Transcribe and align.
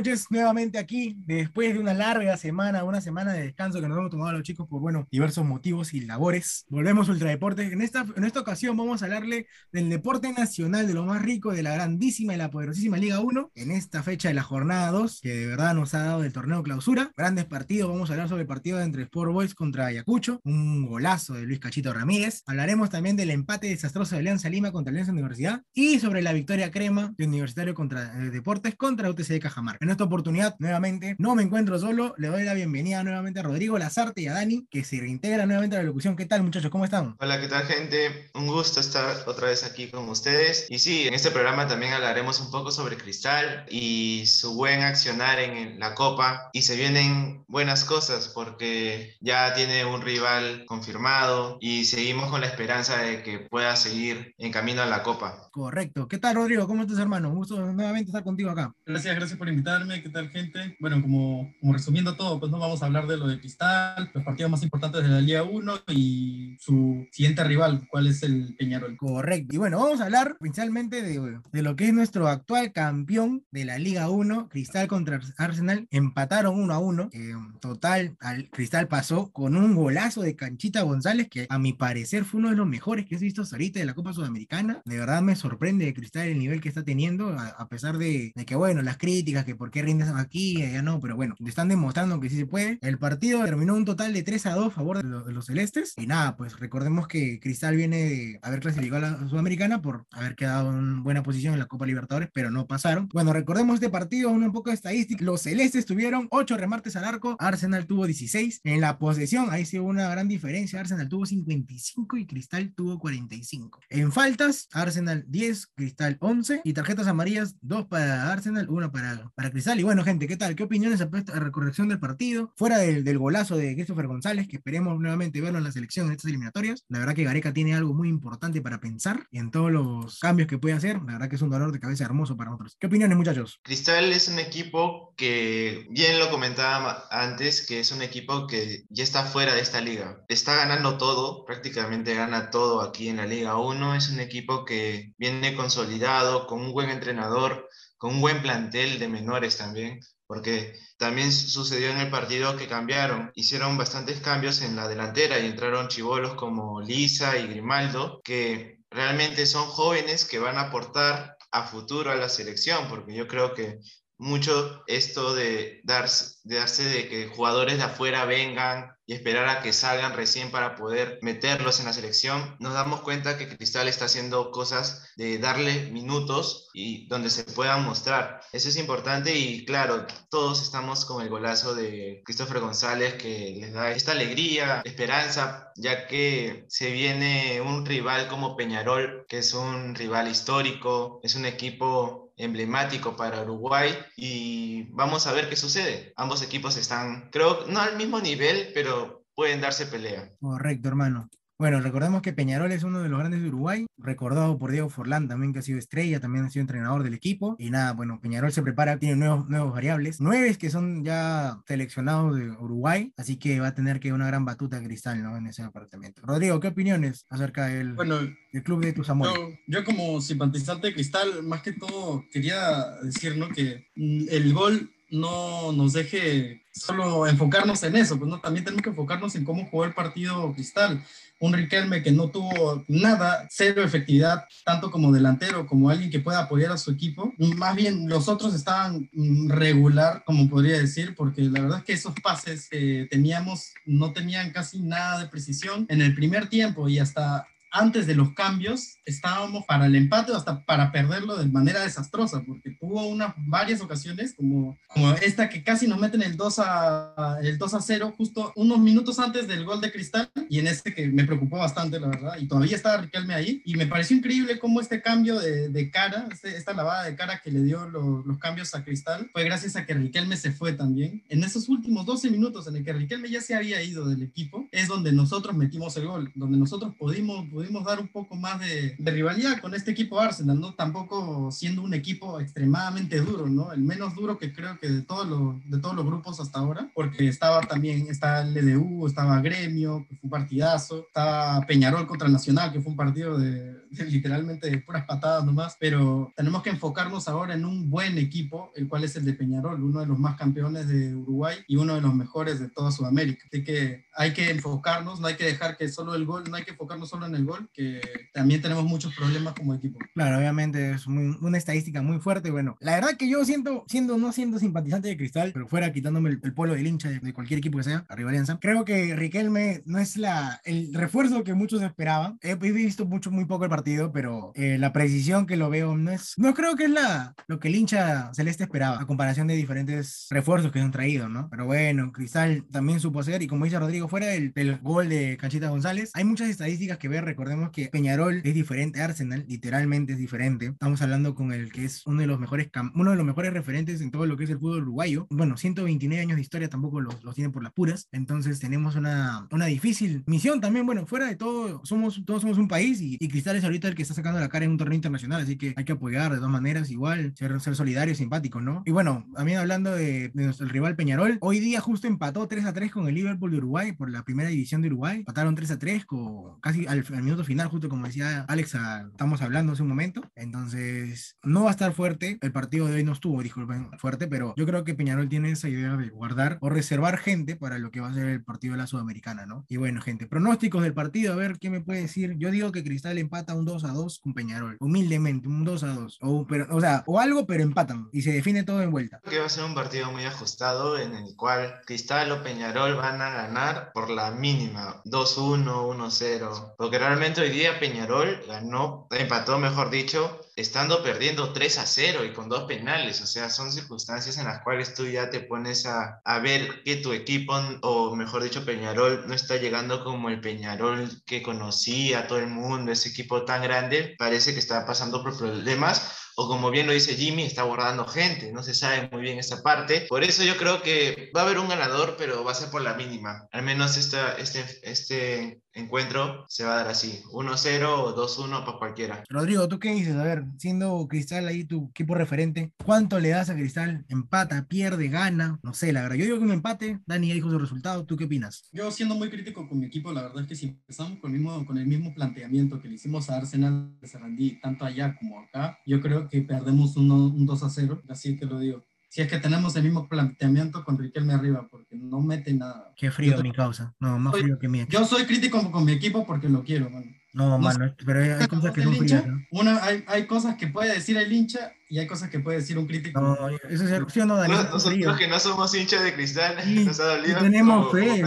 noches. 0.00 0.26
Nuevamente 0.30 0.78
aquí, 0.78 1.14
después 1.26 1.74
de 1.74 1.78
una 1.78 1.92
larga 1.92 2.34
semana, 2.38 2.84
una 2.84 3.02
semana 3.02 3.34
de 3.34 3.42
descanso 3.42 3.82
que 3.82 3.88
nos 3.88 3.98
hemos 3.98 4.10
tomado 4.10 4.32
los 4.32 4.42
chicos 4.42 4.66
por, 4.66 4.80
bueno, 4.80 5.06
diversos 5.10 5.44
motivos 5.44 5.92
y 5.92 6.00
labores. 6.00 6.64
Volvemos 6.70 7.08
a 7.08 7.12
Ultradeportes. 7.12 7.70
En 7.70 7.82
esta, 7.82 8.06
en 8.16 8.24
esta 8.24 8.40
ocasión 8.40 8.78
vamos 8.78 9.02
a 9.02 9.04
hablarle 9.04 9.46
del 9.72 9.90
deporte 9.90 10.32
nacional, 10.32 10.86
de 10.86 10.94
lo 10.94 11.04
más 11.04 11.20
rico, 11.20 11.52
de 11.52 11.62
la 11.62 11.74
grandísima 11.74 12.32
y 12.32 12.38
la 12.38 12.50
poderosísima 12.50 12.96
Liga 12.96 13.20
1, 13.20 13.52
en 13.54 13.70
esta 13.72 14.02
fecha 14.02 14.28
de 14.28 14.34
la 14.34 14.42
jornada 14.42 14.90
2, 14.90 15.20
que 15.20 15.34
de 15.34 15.46
verdad 15.46 15.74
nos 15.74 15.92
ha 15.92 16.02
dado 16.02 16.24
el 16.24 16.32
torneo 16.32 16.62
clausura. 16.62 17.12
Grandes 17.14 17.44
partidos, 17.44 17.90
vamos 17.90 18.08
a 18.08 18.14
hablar 18.14 18.30
sobre 18.30 18.42
el 18.42 18.48
partido 18.48 18.80
entre 18.80 19.02
Sport 19.02 19.32
Boys 19.32 19.54
contra 19.54 19.84
Ayacucho, 19.84 20.40
un 20.44 20.86
golazo 20.86 21.34
de 21.34 21.42
Luis 21.42 21.60
Cachito 21.60 21.92
Ramírez. 21.92 22.42
Hablaremos 22.46 22.88
también 22.88 23.16
del 23.16 23.30
empate 23.30 23.68
desastroso 23.68 24.14
de 24.14 24.20
Alianza 24.20 24.48
Lima 24.48 24.72
contra 24.72 24.92
Alianza 24.92 25.12
Universidad 25.12 25.60
y 25.74 25.98
sobre 25.98 26.22
la 26.22 26.32
victoria 26.32 26.70
crema 26.70 27.12
de 27.18 27.26
Universitario 27.26 27.74
contra 27.74 28.16
eh, 28.18 28.30
Deportes 28.30 28.76
contra 28.76 29.10
UTC 29.10 29.28
de 29.28 29.40
Cajamarca. 29.40 29.84
En 29.84 29.89
esta 29.92 30.04
oportunidad, 30.04 30.56
nuevamente, 30.58 31.16
no 31.18 31.34
me 31.34 31.42
encuentro 31.42 31.78
solo, 31.78 32.14
le 32.18 32.28
doy 32.28 32.44
la 32.44 32.54
bienvenida 32.54 33.02
nuevamente 33.02 33.40
a 33.40 33.42
Rodrigo 33.42 33.78
Lazarte 33.78 34.22
y 34.22 34.26
a 34.26 34.34
Dani, 34.34 34.66
que 34.70 34.84
se 34.84 35.00
reintegra 35.00 35.46
nuevamente 35.46 35.76
a 35.76 35.80
la 35.80 35.84
locución. 35.84 36.16
¿Qué 36.16 36.26
tal, 36.26 36.42
muchachos? 36.42 36.70
¿Cómo 36.70 36.84
están? 36.84 37.16
Hola, 37.18 37.40
¿qué 37.40 37.48
tal, 37.48 37.64
gente? 37.64 38.30
Un 38.34 38.46
gusto 38.46 38.80
estar 38.80 39.16
otra 39.26 39.48
vez 39.48 39.64
aquí 39.64 39.88
con 39.88 40.08
ustedes. 40.08 40.66
Y 40.68 40.78
sí, 40.78 41.06
en 41.06 41.14
este 41.14 41.30
programa 41.30 41.66
también 41.66 41.92
hablaremos 41.92 42.40
un 42.40 42.50
poco 42.50 42.70
sobre 42.70 42.96
Cristal 42.96 43.66
y 43.70 44.24
su 44.26 44.54
buen 44.54 44.82
accionar 44.82 45.38
en 45.38 45.78
la 45.78 45.94
Copa. 45.94 46.50
Y 46.52 46.62
se 46.62 46.76
vienen 46.76 47.44
buenas 47.48 47.84
cosas 47.84 48.28
porque 48.28 49.16
ya 49.20 49.54
tiene 49.54 49.84
un 49.84 50.02
rival 50.02 50.64
confirmado 50.66 51.58
y 51.60 51.84
seguimos 51.84 52.30
con 52.30 52.40
la 52.40 52.46
esperanza 52.46 52.98
de 52.98 53.22
que 53.22 53.38
pueda 53.38 53.76
seguir 53.76 54.34
en 54.38 54.52
camino 54.52 54.82
a 54.82 54.86
la 54.86 55.02
Copa. 55.02 55.48
Correcto. 55.50 56.08
¿Qué 56.08 56.18
tal, 56.18 56.36
Rodrigo? 56.36 56.66
¿Cómo 56.66 56.82
estás, 56.82 56.98
hermano? 56.98 57.30
Un 57.30 57.36
gusto 57.36 57.56
nuevamente 57.56 58.10
estar 58.10 58.24
contigo 58.24 58.50
acá. 58.50 58.72
Gracias, 58.84 59.14
gracias 59.16 59.38
por 59.38 59.48
invitarme. 59.48 59.79
¿Qué 59.80 60.10
tal, 60.10 60.28
gente? 60.28 60.76
Bueno, 60.78 61.00
como, 61.00 61.54
como 61.58 61.72
resumiendo 61.72 62.14
todo, 62.14 62.38
pues 62.38 62.52
no 62.52 62.58
vamos 62.58 62.82
a 62.82 62.86
hablar 62.86 63.06
de 63.06 63.16
lo 63.16 63.26
de 63.26 63.40
Cristal, 63.40 64.10
los 64.12 64.22
partidos 64.24 64.50
más 64.50 64.62
importantes 64.62 65.02
de 65.02 65.08
la 65.08 65.22
Liga 65.22 65.42
1 65.42 65.72
y 65.88 66.56
su 66.60 67.08
siguiente 67.10 67.42
rival, 67.44 67.88
cuál 67.88 68.06
es 68.06 68.22
el 68.22 68.54
Peñarol. 68.58 68.98
Correcto. 68.98 69.54
Y 69.54 69.58
bueno, 69.58 69.78
vamos 69.78 70.02
a 70.02 70.04
hablar 70.04 70.36
principalmente 70.38 71.00
de, 71.00 71.38
de 71.50 71.62
lo 71.62 71.76
que 71.76 71.86
es 71.86 71.94
nuestro 71.94 72.28
actual 72.28 72.72
campeón 72.72 73.42
de 73.50 73.64
la 73.64 73.78
Liga 73.78 74.10
1, 74.10 74.50
Cristal 74.50 74.86
contra 74.86 75.18
Arsenal. 75.38 75.88
Empataron 75.90 76.60
1 76.60 76.74
a 76.74 76.78
1. 76.78 77.08
Eh, 77.12 77.32
total, 77.60 78.16
al 78.20 78.50
Cristal 78.50 78.86
pasó 78.86 79.32
con 79.32 79.56
un 79.56 79.74
golazo 79.74 80.20
de 80.20 80.36
Canchita 80.36 80.82
González, 80.82 81.28
que 81.30 81.46
a 81.48 81.58
mi 81.58 81.72
parecer 81.72 82.26
fue 82.26 82.40
uno 82.40 82.50
de 82.50 82.56
los 82.56 82.66
mejores 82.66 83.06
que 83.06 83.14
he 83.14 83.18
visto 83.18 83.44
ahorita 83.50 83.80
de 83.80 83.86
la 83.86 83.94
Copa 83.94 84.12
Sudamericana. 84.12 84.82
De 84.84 84.98
verdad 84.98 85.22
me 85.22 85.36
sorprende 85.36 85.86
de 85.86 85.94
Cristal 85.94 86.28
el 86.28 86.38
nivel 86.38 86.60
que 86.60 86.68
está 86.68 86.84
teniendo, 86.84 87.30
a, 87.30 87.48
a 87.48 87.68
pesar 87.68 87.96
de, 87.96 88.32
de 88.34 88.44
que, 88.44 88.54
bueno, 88.54 88.82
las 88.82 88.98
críticas, 88.98 89.46
que 89.46 89.54
por 89.54 89.69
qué 89.70 89.82
rindes 89.82 90.08
aquí, 90.08 90.58
ya 90.58 90.82
no, 90.82 91.00
pero 91.00 91.16
bueno, 91.16 91.34
están 91.44 91.68
demostrando 91.68 92.20
que 92.20 92.30
sí 92.30 92.36
se 92.36 92.46
puede. 92.46 92.78
El 92.82 92.98
partido 92.98 93.44
terminó 93.44 93.74
un 93.74 93.84
total 93.84 94.12
de 94.12 94.22
3 94.22 94.46
a 94.46 94.54
2 94.54 94.66
a 94.66 94.70
favor 94.70 94.98
de, 94.98 95.08
lo, 95.08 95.22
de 95.22 95.32
los 95.32 95.46
celestes. 95.46 95.94
Y 95.96 96.06
nada, 96.06 96.36
pues 96.36 96.58
recordemos 96.58 97.08
que 97.08 97.40
Cristal 97.40 97.76
viene 97.76 97.96
de 98.04 98.38
haber 98.42 98.60
clasificado 98.60 99.06
a 99.06 99.10
la 99.10 99.28
Sudamericana 99.28 99.82
por 99.82 100.06
haber 100.12 100.34
quedado 100.34 100.70
en 100.70 101.02
buena 101.02 101.22
posición 101.22 101.54
en 101.54 101.60
la 101.60 101.66
Copa 101.66 101.86
Libertadores, 101.86 102.28
pero 102.32 102.50
no 102.50 102.66
pasaron. 102.66 103.08
Bueno, 103.12 103.32
recordemos 103.32 103.74
este 103.74 103.90
partido, 103.90 104.30
un 104.30 104.52
poco 104.52 104.70
de 104.70 104.74
estadística. 104.74 105.24
Los 105.24 105.42
celestes 105.42 105.86
tuvieron 105.86 106.28
8 106.30 106.56
remates 106.56 106.96
al 106.96 107.04
arco, 107.04 107.36
Arsenal 107.38 107.86
tuvo 107.86 108.06
16. 108.06 108.60
En 108.64 108.80
la 108.80 108.98
posesión, 108.98 109.48
ahí 109.50 109.64
sí 109.64 109.78
hubo 109.78 109.88
una 109.88 110.08
gran 110.08 110.28
diferencia. 110.28 110.80
Arsenal 110.80 111.08
tuvo 111.08 111.26
55 111.26 112.16
y 112.16 112.26
Cristal 112.26 112.72
tuvo 112.74 112.98
45. 112.98 113.80
En 113.90 114.12
faltas, 114.12 114.68
Arsenal 114.72 115.24
10, 115.28 115.66
Cristal 115.74 116.16
11 116.20 116.62
y 116.64 116.72
tarjetas 116.72 117.06
amarillas 117.06 117.56
2 117.60 117.86
para 117.86 118.32
Arsenal 118.32 118.68
una 118.68 118.90
para, 118.90 119.30
para 119.34 119.50
Cristal. 119.50 119.59
Y 119.60 119.82
bueno, 119.82 120.04
gente, 120.04 120.26
¿qué 120.26 120.38
tal? 120.38 120.56
¿Qué 120.56 120.62
opiniones 120.62 121.02
a 121.02 121.10
esta 121.12 121.38
recorrección 121.38 121.86
del 121.88 122.00
partido? 122.00 122.50
Fuera 122.56 122.78
del, 122.78 123.04
del, 123.04 123.18
golazo 123.18 123.58
de 123.58 123.74
Christopher 123.74 124.06
González, 124.06 124.48
que 124.48 124.56
esperemos 124.56 124.98
nuevamente 124.98 125.42
verlo 125.42 125.58
en 125.58 125.64
la 125.64 125.70
selección 125.70 126.06
en 126.06 126.12
estas 126.12 126.30
eliminatorias. 126.30 126.84
La 126.88 126.98
verdad 126.98 127.14
que 127.14 127.24
Gareca 127.24 127.52
tiene 127.52 127.74
algo 127.74 127.92
muy 127.92 128.08
importante 128.08 128.62
para 128.62 128.80
pensar 128.80 129.26
en 129.32 129.50
todos 129.50 129.70
los 129.70 130.18
cambios 130.18 130.48
que 130.48 130.56
puede 130.56 130.74
hacer. 130.74 130.96
La 131.02 131.12
verdad 131.12 131.28
que 131.28 131.36
es 131.36 131.42
un 131.42 131.50
dolor 131.50 131.72
de 131.72 131.78
cabeza 131.78 132.04
hermoso 132.04 132.38
para 132.38 132.50
nosotros. 132.50 132.78
¿Qué 132.80 132.86
opiniones, 132.86 133.18
muchachos? 133.18 133.60
Cristal 133.62 134.10
es 134.12 134.28
un 134.28 134.38
equipo 134.38 135.12
que, 135.14 135.86
bien 135.90 136.18
lo 136.18 136.30
comentaba 136.30 137.06
antes, 137.10 137.66
que 137.66 137.80
es 137.80 137.92
un 137.92 138.00
equipo 138.00 138.46
que 138.46 138.84
ya 138.88 139.04
está 139.04 139.24
fuera 139.24 139.54
de 139.54 139.60
esta 139.60 139.82
liga. 139.82 140.24
Está 140.28 140.56
ganando 140.56 140.96
todo, 140.96 141.44
prácticamente 141.44 142.14
gana 142.14 142.48
todo 142.48 142.80
aquí 142.80 143.08
en 143.08 143.18
la 143.18 143.26
Liga 143.26 143.58
1. 143.58 143.94
Es 143.94 144.08
un 144.08 144.20
equipo 144.20 144.64
que 144.64 145.12
viene 145.18 145.54
consolidado, 145.54 146.46
con 146.46 146.62
un 146.62 146.72
buen 146.72 146.88
entrenador 146.88 147.68
con 148.00 148.14
un 148.14 148.20
buen 148.22 148.40
plantel 148.40 148.98
de 148.98 149.08
menores 149.08 149.58
también, 149.58 150.00
porque 150.26 150.74
también 150.96 151.30
sucedió 151.30 151.90
en 151.90 151.98
el 151.98 152.08
partido 152.08 152.56
que 152.56 152.66
cambiaron, 152.66 153.30
hicieron 153.34 153.76
bastantes 153.76 154.20
cambios 154.20 154.62
en 154.62 154.74
la 154.74 154.88
delantera 154.88 155.38
y 155.38 155.44
entraron 155.44 155.88
chivolos 155.88 156.32
como 156.34 156.80
Lisa 156.80 157.36
y 157.36 157.46
Grimaldo, 157.46 158.22
que 158.24 158.78
realmente 158.90 159.44
son 159.44 159.66
jóvenes 159.66 160.24
que 160.24 160.38
van 160.38 160.56
a 160.56 160.68
aportar 160.68 161.36
a 161.52 161.64
futuro 161.64 162.10
a 162.10 162.14
la 162.14 162.30
selección, 162.30 162.88
porque 162.88 163.14
yo 163.14 163.28
creo 163.28 163.52
que 163.52 163.80
mucho 164.16 164.82
esto 164.86 165.34
de 165.34 165.82
darse, 165.84 166.36
de 166.44 166.56
darse 166.56 166.84
de 166.84 167.06
que 167.06 167.26
jugadores 167.28 167.76
de 167.76 167.84
afuera 167.84 168.24
vengan 168.24 168.96
y 169.10 169.14
esperar 169.14 169.48
a 169.48 169.60
que 169.60 169.72
salgan 169.72 170.14
recién 170.14 170.52
para 170.52 170.76
poder 170.76 171.18
meterlos 171.20 171.80
en 171.80 171.86
la 171.86 171.92
selección, 171.92 172.54
nos 172.60 172.74
damos 172.74 173.00
cuenta 173.00 173.36
que 173.36 173.48
Cristal 173.48 173.88
está 173.88 174.04
haciendo 174.04 174.52
cosas 174.52 175.10
de 175.16 175.38
darle 175.38 175.90
minutos 175.90 176.68
y 176.74 177.08
donde 177.08 177.28
se 177.28 177.42
puedan 177.42 177.84
mostrar. 177.84 178.40
Eso 178.52 178.68
es 178.68 178.76
importante 178.76 179.34
y 179.36 179.64
claro, 179.64 180.06
todos 180.30 180.62
estamos 180.62 181.04
con 181.04 181.22
el 181.22 181.28
golazo 181.28 181.74
de 181.74 182.22
Christopher 182.24 182.60
González 182.60 183.14
que 183.14 183.56
les 183.60 183.72
da 183.72 183.90
esta 183.90 184.12
alegría, 184.12 184.80
esperanza, 184.84 185.72
ya 185.74 186.06
que 186.06 186.66
se 186.68 186.92
viene 186.92 187.60
un 187.60 187.84
rival 187.84 188.28
como 188.28 188.56
Peñarol, 188.56 189.26
que 189.28 189.38
es 189.38 189.54
un 189.54 189.96
rival 189.96 190.28
histórico, 190.28 191.18
es 191.24 191.34
un 191.34 191.46
equipo 191.46 192.19
emblemático 192.42 193.16
para 193.16 193.42
Uruguay 193.42 193.92
y 194.16 194.84
vamos 194.92 195.26
a 195.26 195.32
ver 195.32 195.48
qué 195.48 195.56
sucede. 195.56 196.12
Ambos 196.16 196.42
equipos 196.42 196.76
están, 196.76 197.30
creo, 197.30 197.66
no 197.68 197.80
al 197.80 197.96
mismo 197.96 198.20
nivel, 198.20 198.70
pero 198.74 199.24
pueden 199.34 199.60
darse 199.60 199.86
pelea. 199.86 200.30
Correcto, 200.40 200.88
hermano. 200.88 201.28
Bueno, 201.60 201.82
recordemos 201.82 202.22
que 202.22 202.32
Peñarol 202.32 202.72
es 202.72 202.84
uno 202.84 203.02
de 203.02 203.10
los 203.10 203.18
grandes 203.18 203.42
de 203.42 203.48
Uruguay, 203.48 203.84
recordado 203.98 204.56
por 204.56 204.70
Diego 204.70 204.88
Forlán 204.88 205.28
también, 205.28 205.52
que 205.52 205.58
ha 205.58 205.62
sido 205.62 205.78
estrella, 205.78 206.18
también 206.18 206.46
ha 206.46 206.48
sido 206.48 206.62
entrenador 206.62 207.02
del 207.02 207.12
equipo. 207.12 207.54
Y 207.58 207.68
nada, 207.68 207.92
bueno, 207.92 208.18
Peñarol 208.18 208.50
se 208.50 208.62
prepara, 208.62 208.98
tiene 208.98 209.16
nuevos, 209.16 209.46
nuevos 209.46 209.70
variables, 209.70 210.22
nueve 210.22 210.56
que 210.58 210.70
son 210.70 211.04
ya 211.04 211.60
seleccionados 211.66 212.34
de 212.38 212.50
Uruguay, 212.52 213.12
así 213.18 213.36
que 213.36 213.60
va 213.60 213.66
a 213.66 213.74
tener 213.74 214.00
que 214.00 214.14
una 214.14 214.26
gran 214.26 214.46
batuta 214.46 214.82
cristal 214.82 215.22
¿no? 215.22 215.36
en 215.36 215.48
ese 215.48 215.62
departamento. 215.62 216.22
Rodrigo, 216.24 216.60
¿qué 216.60 216.68
opiniones 216.68 217.26
acerca 217.28 217.66
del, 217.66 217.92
bueno, 217.92 218.20
del 218.20 218.62
club 218.62 218.82
de 218.82 218.94
tus 218.94 219.10
amores? 219.10 219.34
Yo, 219.36 219.80
yo, 219.80 219.84
como 219.84 220.18
simpatizante 220.22 220.86
de 220.86 220.94
cristal, 220.94 221.42
más 221.42 221.60
que 221.60 221.74
todo 221.74 222.24
quería 222.32 222.86
decir 223.02 223.36
¿no? 223.36 223.50
que 223.50 223.90
el 223.96 224.54
gol 224.54 224.90
no 225.10 225.72
nos 225.72 225.92
deje 225.92 226.62
solo 226.72 227.26
enfocarnos 227.26 227.82
en 227.82 227.96
eso, 227.96 228.18
pues 228.18 228.30
no, 228.30 228.40
también 228.40 228.64
tenemos 228.64 228.82
que 228.82 228.90
enfocarnos 228.90 229.34
en 229.34 229.44
cómo 229.44 229.66
jugó 229.66 229.84
el 229.84 229.94
partido 229.94 230.52
Cristal. 230.52 231.02
Un 231.40 231.54
Riquelme 231.54 232.02
que 232.02 232.12
no 232.12 232.28
tuvo 232.28 232.84
nada, 232.86 233.46
cero 233.50 233.82
efectividad, 233.82 234.44
tanto 234.62 234.90
como 234.90 235.10
delantero, 235.10 235.66
como 235.66 235.88
alguien 235.88 236.10
que 236.10 236.20
pueda 236.20 236.40
apoyar 236.40 236.70
a 236.70 236.76
su 236.76 236.90
equipo. 236.90 237.32
Más 237.38 237.74
bien, 237.74 238.10
los 238.10 238.28
otros 238.28 238.54
estaban 238.54 239.08
regular, 239.48 240.22
como 240.26 240.50
podría 240.50 240.78
decir, 240.78 241.14
porque 241.14 241.40
la 241.42 241.62
verdad 241.62 241.78
es 241.78 241.84
que 241.84 241.92
esos 241.94 242.14
pases 242.22 242.68
que 242.68 243.08
teníamos 243.10 243.72
no 243.86 244.12
tenían 244.12 244.50
casi 244.50 244.80
nada 244.80 245.20
de 245.20 245.28
precisión 245.28 245.86
en 245.88 246.02
el 246.02 246.14
primer 246.14 246.48
tiempo 246.48 246.90
y 246.90 246.98
hasta 246.98 247.46
antes 247.70 248.06
de 248.06 248.14
los 248.14 248.34
cambios 248.34 248.98
estábamos 249.04 249.64
para 249.64 249.86
el 249.86 249.94
empate 249.94 250.32
o 250.32 250.36
hasta 250.36 250.64
para 250.64 250.92
perderlo 250.92 251.36
de 251.36 251.46
manera 251.46 251.80
desastrosa, 251.80 252.42
porque 252.46 252.70
tuvo 252.80 253.06
unas 253.06 253.34
varias 253.36 253.80
ocasiones 253.80 254.34
como, 254.34 254.78
como 254.88 255.12
esta 255.14 255.48
que 255.48 255.62
casi 255.62 255.86
nos 255.86 255.98
meten 255.98 256.22
el 256.22 256.36
2 256.36 256.58
a, 256.58 257.38
el 257.42 257.58
2 257.58 257.74
a 257.74 257.80
0 257.80 258.14
justo 258.16 258.52
unos 258.56 258.78
minutos 258.78 259.18
antes 259.18 259.48
del 259.48 259.64
gol 259.64 259.80
de 259.80 259.92
Cristal 259.92 260.30
y 260.48 260.58
en 260.58 260.66
este 260.66 260.94
que 260.94 261.08
me 261.08 261.24
preocupó 261.24 261.58
bastante, 261.58 262.00
la 262.00 262.08
verdad, 262.08 262.36
y 262.38 262.46
todavía 262.46 262.76
estaba 262.76 263.00
Riquelme 263.00 263.34
ahí 263.34 263.62
y 263.64 263.74
me 263.76 263.86
pareció 263.86 264.16
increíble 264.16 264.58
cómo 264.58 264.80
este 264.80 265.00
cambio 265.02 265.38
de, 265.38 265.68
de 265.68 265.90
cara, 265.90 266.28
este, 266.30 266.56
esta 266.56 266.72
lavada 266.72 267.04
de 267.04 267.16
cara 267.16 267.40
que 267.42 267.50
le 267.50 267.62
dio 267.62 267.88
lo, 267.88 268.22
los 268.24 268.38
cambios 268.38 268.74
a 268.74 268.84
Cristal 268.84 269.30
fue 269.32 269.44
gracias 269.44 269.76
a 269.76 269.86
que 269.86 269.94
Riquelme 269.94 270.36
se 270.36 270.52
fue 270.52 270.72
también. 270.72 271.22
En 271.28 271.44
esos 271.44 271.68
últimos 271.68 272.06
12 272.06 272.30
minutos 272.30 272.66
en 272.66 272.76
el 272.76 272.84
que 272.84 272.92
Riquelme 272.92 273.30
ya 273.30 273.40
se 273.40 273.54
había 273.54 273.82
ido 273.82 274.08
del 274.08 274.22
equipo, 274.22 274.68
es 274.72 274.88
donde 274.88 275.12
nosotros 275.12 275.56
metimos 275.56 275.96
el 275.96 276.06
gol, 276.06 276.32
donde 276.34 276.58
nosotros 276.58 276.94
pudimos 276.98 277.48
pudimos 277.60 277.84
dar 277.84 278.00
un 278.00 278.08
poco 278.08 278.36
más 278.36 278.58
de, 278.58 278.94
de, 278.98 279.10
rivalidad 279.10 279.60
con 279.60 279.74
este 279.74 279.90
equipo 279.90 280.18
Arsenal, 280.18 280.58
¿no? 280.58 280.72
Tampoco 280.72 281.50
siendo 281.52 281.82
un 281.82 281.92
equipo 281.92 282.40
extremadamente 282.40 283.20
duro, 283.20 283.48
¿no? 283.48 283.70
El 283.70 283.82
menos 283.82 284.14
duro 284.14 284.38
que 284.38 284.50
creo 284.50 284.78
que 284.78 284.88
de 284.88 285.02
todos 285.02 285.28
los, 285.28 285.56
de 285.70 285.78
todos 285.78 285.94
los 285.94 286.06
grupos 286.06 286.40
hasta 286.40 286.58
ahora, 286.58 286.90
porque 286.94 287.28
estaba 287.28 287.60
también, 287.60 288.06
está 288.08 288.40
el 288.40 288.54
LDU, 288.54 289.06
estaba 289.06 289.42
Gremio, 289.42 290.06
que 290.08 290.16
fue 290.16 290.20
un 290.22 290.30
partidazo, 290.30 291.04
estaba 291.06 291.60
Peñarol 291.66 292.06
contra 292.06 292.30
Nacional, 292.30 292.72
que 292.72 292.80
fue 292.80 292.92
un 292.92 292.96
partido 292.96 293.36
de, 293.36 293.74
de 293.90 294.04
literalmente 294.06 294.70
de 294.70 294.78
puras 294.78 295.04
patadas 295.04 295.44
nomás, 295.44 295.76
pero 295.78 296.32
tenemos 296.36 296.62
que 296.62 296.70
enfocarnos 296.70 297.28
ahora 297.28 297.54
en 297.54 297.66
un 297.66 297.90
buen 297.90 298.16
equipo, 298.16 298.72
el 298.74 298.88
cual 298.88 299.04
es 299.04 299.16
el 299.16 299.24
de 299.26 299.34
Peñarol, 299.34 299.82
uno 299.82 300.00
de 300.00 300.06
los 300.06 300.18
más 300.18 300.36
campeones 300.36 300.88
de 300.88 301.14
Uruguay 301.14 301.58
y 301.66 301.76
uno 301.76 301.94
de 301.94 302.00
los 302.00 302.14
mejores 302.14 302.58
de 302.58 302.70
toda 302.70 302.90
Sudamérica. 302.90 303.44
Así 303.46 303.62
que 303.64 304.06
hay 304.14 304.32
que 304.32 304.50
enfocarnos, 304.50 305.20
no 305.20 305.26
hay 305.26 305.36
que 305.36 305.44
dejar 305.44 305.76
que 305.76 305.88
solo 305.88 306.14
el 306.14 306.24
gol, 306.24 306.44
no 306.48 306.56
hay 306.56 306.64
que 306.64 306.70
enfocarnos 306.70 307.08
solo 307.08 307.26
en 307.26 307.34
el 307.34 307.44
gol, 307.44 307.49
que 307.72 308.00
también 308.32 308.62
tenemos 308.62 308.84
muchos 308.84 309.14
problemas 309.14 309.54
como 309.54 309.74
equipo. 309.74 309.98
Claro, 310.14 310.38
obviamente 310.38 310.92
es 310.92 311.06
muy, 311.06 311.36
una 311.40 311.58
estadística 311.58 312.02
muy 312.02 312.18
fuerte. 312.18 312.50
Bueno, 312.50 312.76
la 312.80 312.94
verdad 312.94 313.16
que 313.16 313.28
yo 313.28 313.44
siento, 313.44 313.84
siendo, 313.88 314.18
no 314.18 314.32
siendo 314.32 314.58
simpatizante 314.58 315.08
de 315.08 315.16
Cristal, 315.16 315.50
pero 315.52 315.66
fuera 315.66 315.92
quitándome 315.92 316.30
el, 316.30 316.40
el 316.42 316.54
polo 316.54 316.74
del 316.74 316.86
hincha 316.86 317.08
de, 317.08 317.20
de, 317.20 317.32
cualquier 317.32 317.58
equipo 317.58 317.78
que 317.78 317.84
sea, 317.84 318.04
arriba 318.08 318.30
Alianza, 318.30 318.58
creo 318.60 318.84
que 318.84 319.16
Riquelme 319.16 319.82
no 319.86 319.98
es 319.98 320.16
la, 320.16 320.60
el 320.64 320.92
refuerzo 320.94 321.44
que 321.44 321.54
muchos 321.54 321.82
esperaban. 321.82 322.38
He, 322.42 322.54
visto 322.54 323.06
mucho, 323.06 323.30
muy 323.30 323.46
poco 323.46 323.64
el 323.64 323.70
partido, 323.70 324.12
pero 324.12 324.52
eh, 324.54 324.78
la 324.78 324.92
precisión 324.92 325.46
que 325.46 325.56
lo 325.56 325.70
veo 325.70 325.96
no 325.96 326.10
es, 326.10 326.34
no 326.36 326.54
creo 326.54 326.76
que 326.76 326.84
es 326.84 326.90
la, 326.90 327.34
lo 327.48 327.58
que 327.58 327.68
el 327.68 327.74
hincha 327.74 328.32
celeste 328.34 328.64
esperaba, 328.64 329.00
a 329.00 329.06
comparación 329.06 329.46
de 329.46 329.54
diferentes 329.54 330.26
refuerzos 330.30 330.72
que 330.72 330.80
han 330.80 330.90
traído, 330.90 331.28
¿no? 331.28 331.48
Pero 331.50 331.66
bueno, 331.66 332.12
Cristal 332.12 332.64
también 332.70 333.00
supo 333.00 333.22
ser, 333.22 333.42
y 333.42 333.46
como 333.46 333.64
dice 333.64 333.78
Rodrigo, 333.78 334.08
fuera 334.08 334.26
del, 334.26 334.52
del 334.52 334.78
gol 334.78 335.08
de 335.08 335.36
Canchita 335.36 335.68
González, 335.68 336.10
hay 336.14 336.24
muchas 336.24 336.48
estadísticas 336.48 336.98
que 336.98 337.08
ver, 337.08 337.24
recordemos 337.40 337.70
que 337.70 337.86
Peñarol 337.86 338.42
es 338.44 338.52
diferente, 338.52 339.00
Arsenal 339.00 339.46
literalmente 339.48 340.12
es 340.12 340.18
diferente, 340.18 340.66
estamos 340.66 341.00
hablando 341.00 341.34
con 341.34 341.54
el 341.54 341.72
que 341.72 341.86
es 341.86 342.06
uno 342.06 342.20
de 342.20 342.26
los 342.26 342.38
mejores, 342.38 342.68
uno 342.94 343.12
de 343.12 343.16
los 343.16 343.24
mejores 343.24 343.54
referentes 343.54 344.02
en 344.02 344.10
todo 344.10 344.26
lo 344.26 344.36
que 344.36 344.44
es 344.44 344.50
el 344.50 344.58
fútbol 344.58 344.82
uruguayo, 344.82 345.26
bueno, 345.30 345.56
129 345.56 346.22
años 346.22 346.36
de 346.36 346.42
historia 346.42 346.68
tampoco 346.68 347.00
los, 347.00 347.24
los 347.24 347.34
tiene 347.34 347.48
por 347.48 347.62
las 347.62 347.72
puras, 347.72 348.08
entonces 348.12 348.60
tenemos 348.60 348.94
una, 348.94 349.48
una 349.50 349.64
difícil 349.64 350.22
misión 350.26 350.60
también, 350.60 350.84
bueno, 350.84 351.06
fuera 351.06 351.28
de 351.28 351.36
todo, 351.36 351.80
somos, 351.82 352.22
todos 352.26 352.42
somos 352.42 352.58
un 352.58 352.68
país 352.68 353.00
y, 353.00 353.16
y 353.18 353.28
Cristal 353.28 353.56
es 353.56 353.64
ahorita 353.64 353.88
el 353.88 353.94
que 353.94 354.02
está 354.02 354.12
sacando 354.12 354.38
la 354.38 354.50
cara 354.50 354.66
en 354.66 354.72
un 354.72 354.76
torneo 354.76 354.96
internacional, 354.96 355.40
así 355.40 355.56
que 355.56 355.72
hay 355.76 355.84
que 355.84 355.92
apoyar 355.92 356.32
de 356.32 356.36
todas 356.36 356.52
maneras 356.52 356.90
igual, 356.90 357.32
ser, 357.38 357.58
ser 357.62 357.74
solidario, 357.74 358.14
simpático, 358.14 358.60
¿no? 358.60 358.82
Y 358.84 358.90
bueno, 358.90 359.24
también 359.34 359.56
hablando 359.56 359.94
de, 359.94 360.30
de 360.34 360.44
nuestro 360.44 360.68
rival 360.68 360.94
Peñarol, 360.94 361.38
hoy 361.40 361.58
día 361.58 361.80
justo 361.80 362.06
empató 362.06 362.46
3 362.46 362.66
a 362.66 362.74
3 362.74 362.92
con 362.92 363.08
el 363.08 363.14
Liverpool 363.14 363.50
de 363.50 363.56
Uruguay 363.56 363.92
por 363.92 364.10
la 364.10 364.24
primera 364.24 364.50
división 364.50 364.82
de 364.82 364.88
Uruguay, 364.88 365.18
empataron 365.20 365.54
3 365.54 365.70
a 365.70 365.78
3 365.78 366.04
con, 366.04 366.60
casi 366.60 366.86
al, 366.86 367.02
al 367.14 367.29
minuto 367.30 367.44
final, 367.44 367.68
justo 367.68 367.88
como 367.88 368.06
decía 368.06 368.44
Alex, 368.48 368.74
a, 368.74 369.02
estamos 369.02 369.40
hablando 369.40 369.72
hace 369.72 369.82
un 369.82 369.88
momento, 369.88 370.22
entonces 370.34 371.36
no 371.44 371.62
va 371.62 371.68
a 371.68 371.70
estar 371.70 371.92
fuerte, 371.92 372.38
el 372.40 372.50
partido 372.50 372.88
de 372.88 372.96
hoy 372.96 373.04
no 373.04 373.12
estuvo, 373.12 373.40
disculpen, 373.40 373.88
fuerte, 373.98 374.26
pero 374.26 374.52
yo 374.56 374.66
creo 374.66 374.82
que 374.82 374.94
Peñarol 374.94 375.28
tiene 375.28 375.52
esa 375.52 375.68
idea 375.68 375.96
de 375.96 376.08
guardar 376.08 376.58
o 376.60 376.70
reservar 376.70 377.18
gente 377.18 377.54
para 377.54 377.78
lo 377.78 377.92
que 377.92 378.00
va 378.00 378.08
a 378.08 378.14
ser 378.14 378.26
el 378.26 378.42
partido 378.42 378.72
de 378.72 378.78
la 378.78 378.88
Sudamericana, 378.88 379.46
¿no? 379.46 379.64
Y 379.68 379.76
bueno, 379.76 380.00
gente, 380.00 380.26
pronósticos 380.26 380.82
del 380.82 380.92
partido, 380.92 381.32
a 381.32 381.36
ver 381.36 381.58
qué 381.60 381.70
me 381.70 381.80
puede 381.80 382.00
decir, 382.00 382.34
yo 382.36 382.50
digo 382.50 382.72
que 382.72 382.82
Cristal 382.82 383.16
empata 383.18 383.54
un 383.54 383.64
2 383.64 383.84
a 383.84 383.92
2 383.92 384.18
con 384.18 384.34
Peñarol, 384.34 384.76
humildemente, 384.80 385.46
un 385.46 385.64
2 385.64 385.84
a 385.84 385.94
2, 385.94 386.18
o, 386.22 386.46
pero, 386.48 386.66
o 386.74 386.80
sea, 386.80 387.04
o 387.06 387.20
algo, 387.20 387.46
pero 387.46 387.62
empatan 387.62 388.08
y 388.12 388.22
se 388.22 388.32
define 388.32 388.64
todo 388.64 388.82
en 388.82 388.90
vuelta. 388.90 389.20
Que 389.30 389.38
va 389.38 389.46
a 389.46 389.50
ser 389.50 389.62
un 389.62 389.74
partido 389.74 390.10
muy 390.10 390.24
ajustado 390.24 390.98
en 390.98 391.14
el 391.14 391.36
cual 391.36 391.80
Cristal 391.86 392.32
o 392.32 392.42
Peñarol 392.42 392.96
van 392.96 393.22
a 393.22 393.30
ganar 393.30 393.92
por 393.94 394.10
la 394.10 394.32
mínima, 394.32 395.00
2-1, 395.04 395.64
1-0, 395.64 396.74
porque 396.76 396.98
realmente 396.98 397.19
hoy 397.20 397.50
día 397.50 397.78
Peñarol 397.78 398.42
ganó, 398.48 399.06
empató, 399.10 399.58
mejor 399.58 399.90
dicho, 399.90 400.40
estando 400.56 401.02
perdiendo 401.02 401.52
3 401.52 401.78
a 401.78 401.86
0 401.86 402.24
y 402.24 402.32
con 402.32 402.48
dos 402.48 402.64
penales, 402.64 403.20
o 403.20 403.26
sea, 403.26 403.50
son 403.50 403.70
circunstancias 403.70 404.38
en 404.38 404.46
las 404.46 404.62
cuales 404.62 404.94
tú 404.94 405.06
ya 405.06 405.28
te 405.28 405.40
pones 405.40 405.84
a, 405.84 406.22
a 406.24 406.38
ver 406.38 406.82
que 406.82 406.96
tu 406.96 407.12
equipo, 407.12 407.54
o 407.82 408.16
mejor 408.16 408.42
dicho, 408.42 408.64
Peñarol, 408.64 409.28
no 409.28 409.34
está 409.34 409.56
llegando 409.56 410.02
como 410.02 410.30
el 410.30 410.40
Peñarol 410.40 411.10
que 411.26 411.42
conocía 411.42 412.20
a 412.20 412.26
todo 412.26 412.38
el 412.38 412.46
mundo, 412.46 412.90
ese 412.90 413.10
equipo 413.10 413.44
tan 413.44 413.62
grande, 413.62 414.14
parece 414.18 414.54
que 414.54 414.60
está 414.60 414.86
pasando 414.86 415.22
por 415.22 415.36
problemas 415.36 416.29
o 416.36 416.48
como 416.48 416.70
bien 416.70 416.86
lo 416.86 416.92
dice 416.92 417.14
Jimmy, 417.14 417.42
está 417.42 417.62
guardando 417.62 418.04
gente, 418.06 418.52
no 418.52 418.62
se 418.62 418.74
sabe 418.74 419.08
muy 419.12 419.22
bien 419.22 419.38
esa 419.38 419.62
parte. 419.62 420.06
Por 420.08 420.24
eso 420.24 420.42
yo 420.42 420.56
creo 420.56 420.82
que 420.82 421.30
va 421.34 421.42
a 421.42 421.44
haber 421.44 421.58
un 421.58 421.68
ganador, 421.68 422.16
pero 422.18 422.44
va 422.44 422.52
a 422.52 422.54
ser 422.54 422.70
por 422.70 422.82
la 422.82 422.94
mínima. 422.94 423.46
Al 423.52 423.62
menos 423.62 423.96
esta, 423.96 424.34
este, 424.34 424.64
este 424.82 425.60
encuentro 425.72 426.44
se 426.48 426.64
va 426.64 426.72
a 426.72 426.76
dar 426.76 426.88
así, 426.88 427.22
1-0 427.32 427.84
o 427.86 428.14
2-1 428.16 428.64
para 428.64 428.78
cualquiera. 428.78 429.24
Rodrigo, 429.28 429.68
¿tú 429.68 429.78
qué 429.78 429.92
dices? 429.92 430.16
A 430.16 430.24
ver, 430.24 430.44
siendo 430.58 431.06
Cristal 431.08 431.46
ahí 431.46 431.64
tu 431.64 431.88
equipo 431.90 432.14
referente, 432.14 432.72
¿cuánto 432.84 433.20
le 433.20 433.30
das 433.30 433.50
a 433.50 433.54
Cristal? 433.54 434.04
¿Empata, 434.08 434.66
pierde, 434.66 435.08
gana? 435.08 435.58
No 435.62 435.74
sé, 435.74 435.92
la 435.92 436.02
verdad. 436.02 436.16
Yo 436.16 436.24
digo 436.24 436.38
que 436.38 436.44
un 436.44 436.52
empate, 436.52 437.00
Dani 437.06 437.28
ya 437.28 437.34
dijo 437.34 437.50
su 437.50 437.58
resultado, 437.58 438.04
¿tú 438.04 438.16
qué 438.16 438.24
opinas? 438.24 438.68
Yo 438.72 438.90
siendo 438.90 439.14
muy 439.14 439.30
crítico 439.30 439.68
con 439.68 439.78
mi 439.78 439.86
equipo, 439.86 440.12
la 440.12 440.22
verdad 440.22 440.42
es 440.42 440.48
que 440.48 440.56
si 440.56 440.66
empezamos 440.66 441.18
con 441.20 441.32
el 441.32 441.38
mismo, 441.38 441.64
con 441.66 441.78
el 441.78 441.86
mismo 441.86 442.14
planteamiento 442.14 442.80
que 442.80 442.88
le 442.88 442.94
hicimos 442.94 443.30
a 443.30 443.36
Arsenal 443.36 443.94
de 444.00 444.08
Sarandí, 444.08 444.60
tanto 444.60 444.84
allá 444.84 445.16
como 445.18 445.40
acá, 445.40 445.78
yo 445.86 446.00
creo 446.00 446.19
que 446.28 446.42
perdemos 446.42 446.96
uno, 446.96 447.14
un 447.26 447.46
2 447.46 447.62
a 447.62 447.70
0, 447.70 448.02
así 448.08 448.36
que 448.38 448.46
lo 448.46 448.58
digo. 448.58 448.84
Si 449.08 449.20
es 449.20 449.28
que 449.28 449.38
tenemos 449.38 449.74
el 449.74 449.82
mismo 449.82 450.08
planteamiento 450.08 450.84
con 450.84 450.96
Riquelme 450.96 451.32
arriba, 451.32 451.66
porque 451.68 451.96
no 451.96 452.20
mete 452.20 452.52
nada. 452.54 452.92
Qué 452.96 453.10
frío 453.10 453.36
Yo 453.36 453.42
mi 453.42 453.50
causa. 453.52 453.92
No, 453.98 454.18
más 454.20 454.32
soy- 454.32 454.42
frío 454.42 454.58
que 454.58 454.68
mi 454.68 454.86
Yo 454.88 455.04
soy 455.04 455.24
crítico 455.24 455.70
con 455.72 455.84
mi 455.84 455.92
equipo 455.92 456.24
porque 456.24 456.48
lo 456.48 456.62
quiero, 456.62 456.88
mano. 456.90 457.06
No, 457.32 457.48
no 457.48 457.58
mano, 457.58 457.94
pero 458.04 458.22
hay, 458.22 458.30
hay 458.30 458.46
cosas 458.48 458.72
que 458.72 458.80
El 458.80 458.86
son 458.86 458.94
hincha, 458.96 459.20
frías, 459.22 459.26
¿no? 459.52 459.60
Una, 459.60 459.84
hay, 459.84 460.04
hay 460.08 460.26
cosas 460.26 460.56
que 460.56 460.66
puede 460.66 460.92
decir 460.94 461.16
el 461.16 461.32
hincha 461.32 461.72
y 461.88 461.98
hay 461.98 462.06
cosas 462.08 462.28
que 462.28 462.40
puede 462.40 462.58
decir 462.58 462.76
un 462.78 462.86
crítico. 462.86 463.20
No, 463.20 463.48
eso 463.48 463.84
es 463.84 464.16
o 464.16 464.26
no, 464.26 464.36
Dani. 464.36 464.52
Nos- 464.54 464.82
Son 464.82 464.92
fríos. 464.92 465.06
Nosotros 465.06 465.18
que 465.18 465.28
no 465.28 465.38
somos 465.40 465.74
hinchas 465.74 466.02
de 466.04 466.14
cristal, 466.14 466.56
Sí, 466.64 466.84
nos 466.84 466.98
ha 467.00 467.04
dolido. 467.16 467.38
tenemos 467.40 467.88
como- 467.88 468.00
fe. 468.00 468.22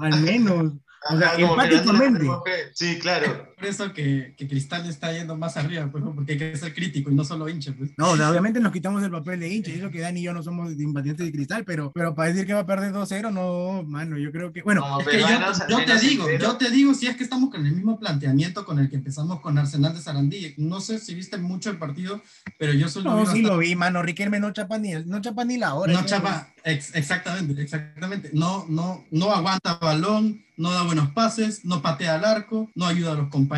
Al 0.00 0.20
menos. 0.20 0.72
O 1.08 1.16
sea, 1.16 1.34
empáticamente. 1.34 2.26
Sí, 2.74 2.98
claro. 2.98 3.49
Por 3.60 3.68
eso 3.68 3.92
que, 3.92 4.34
que 4.38 4.48
Cristal 4.48 4.88
está 4.88 5.12
yendo 5.12 5.36
más 5.36 5.58
arriba, 5.58 5.86
pues, 5.92 6.02
porque 6.14 6.32
hay 6.32 6.38
que 6.38 6.56
ser 6.56 6.72
crítico 6.74 7.10
y 7.10 7.14
no 7.14 7.24
solo 7.24 7.46
hincha. 7.46 7.74
Pues. 7.76 7.90
No, 7.98 8.12
o 8.12 8.16
sea, 8.16 8.30
obviamente 8.30 8.58
nos 8.58 8.72
quitamos 8.72 9.02
el 9.02 9.10
papel 9.10 9.38
de 9.40 9.52
hincha, 9.52 9.70
y 9.70 9.74
eso 9.74 9.90
que 9.90 10.00
Dani 10.00 10.20
y 10.20 10.22
yo 10.22 10.32
no 10.32 10.42
somos 10.42 10.74
simpatizantes 10.74 11.26
de 11.26 11.32
cristal, 11.32 11.64
pero, 11.66 11.92
pero 11.92 12.14
para 12.14 12.30
decir 12.30 12.46
que 12.46 12.54
va 12.54 12.60
a 12.60 12.66
perder 12.66 12.92
2-0, 12.94 13.30
no, 13.30 13.82
mano, 13.86 14.16
yo 14.16 14.32
creo 14.32 14.50
que. 14.50 14.62
Bueno, 14.62 14.80
Como 14.80 15.00
Es 15.00 15.08
que 15.08 15.20
yo, 15.20 15.26
yo 15.68 15.84
te 15.84 15.98
digo, 16.00 16.26
yo 16.40 16.56
te 16.56 16.70
digo, 16.70 16.94
si 16.94 17.06
es 17.06 17.16
que 17.16 17.22
estamos 17.24 17.50
con 17.50 17.66
el 17.66 17.72
mismo 17.72 17.98
planteamiento 18.00 18.64
con 18.64 18.78
el 18.78 18.88
que 18.88 18.96
empezamos 18.96 19.40
con 19.40 19.58
Arsenal 19.58 19.92
de 19.94 20.00
Sarandí. 20.00 20.54
No 20.56 20.80
sé 20.80 20.98
si 20.98 21.14
viste 21.14 21.36
mucho 21.36 21.68
el 21.70 21.76
partido, 21.76 22.22
pero 22.58 22.72
yo 22.72 22.88
solo 22.88 23.10
no, 23.10 23.16
vi 23.16 23.22
sí 23.22 23.26
bastante- 23.26 23.48
lo 23.48 23.58
vi, 23.58 23.76
mano. 23.76 24.02
Riquelme 24.02 24.40
no 24.40 24.52
chapa 24.52 24.78
ni, 24.78 24.92
no 25.04 25.20
chapa 25.20 25.44
ni 25.44 25.58
la 25.58 25.74
hora. 25.74 25.92
No 25.92 26.00
¿no? 26.00 26.06
chapa, 26.06 26.48
ex- 26.64 26.94
exactamente, 26.94 27.60
exactamente. 27.60 28.30
No, 28.32 28.64
no, 28.70 29.04
no 29.10 29.32
aguanta 29.32 29.74
balón, 29.74 30.44
no 30.56 30.70
da 30.72 30.82
buenos 30.82 31.10
pases, 31.12 31.64
no 31.64 31.80
patea 31.82 32.14
al 32.16 32.24
arco, 32.24 32.70
no 32.74 32.86
ayuda 32.86 33.12
a 33.12 33.14
los 33.14 33.28
compañeros. 33.28 33.49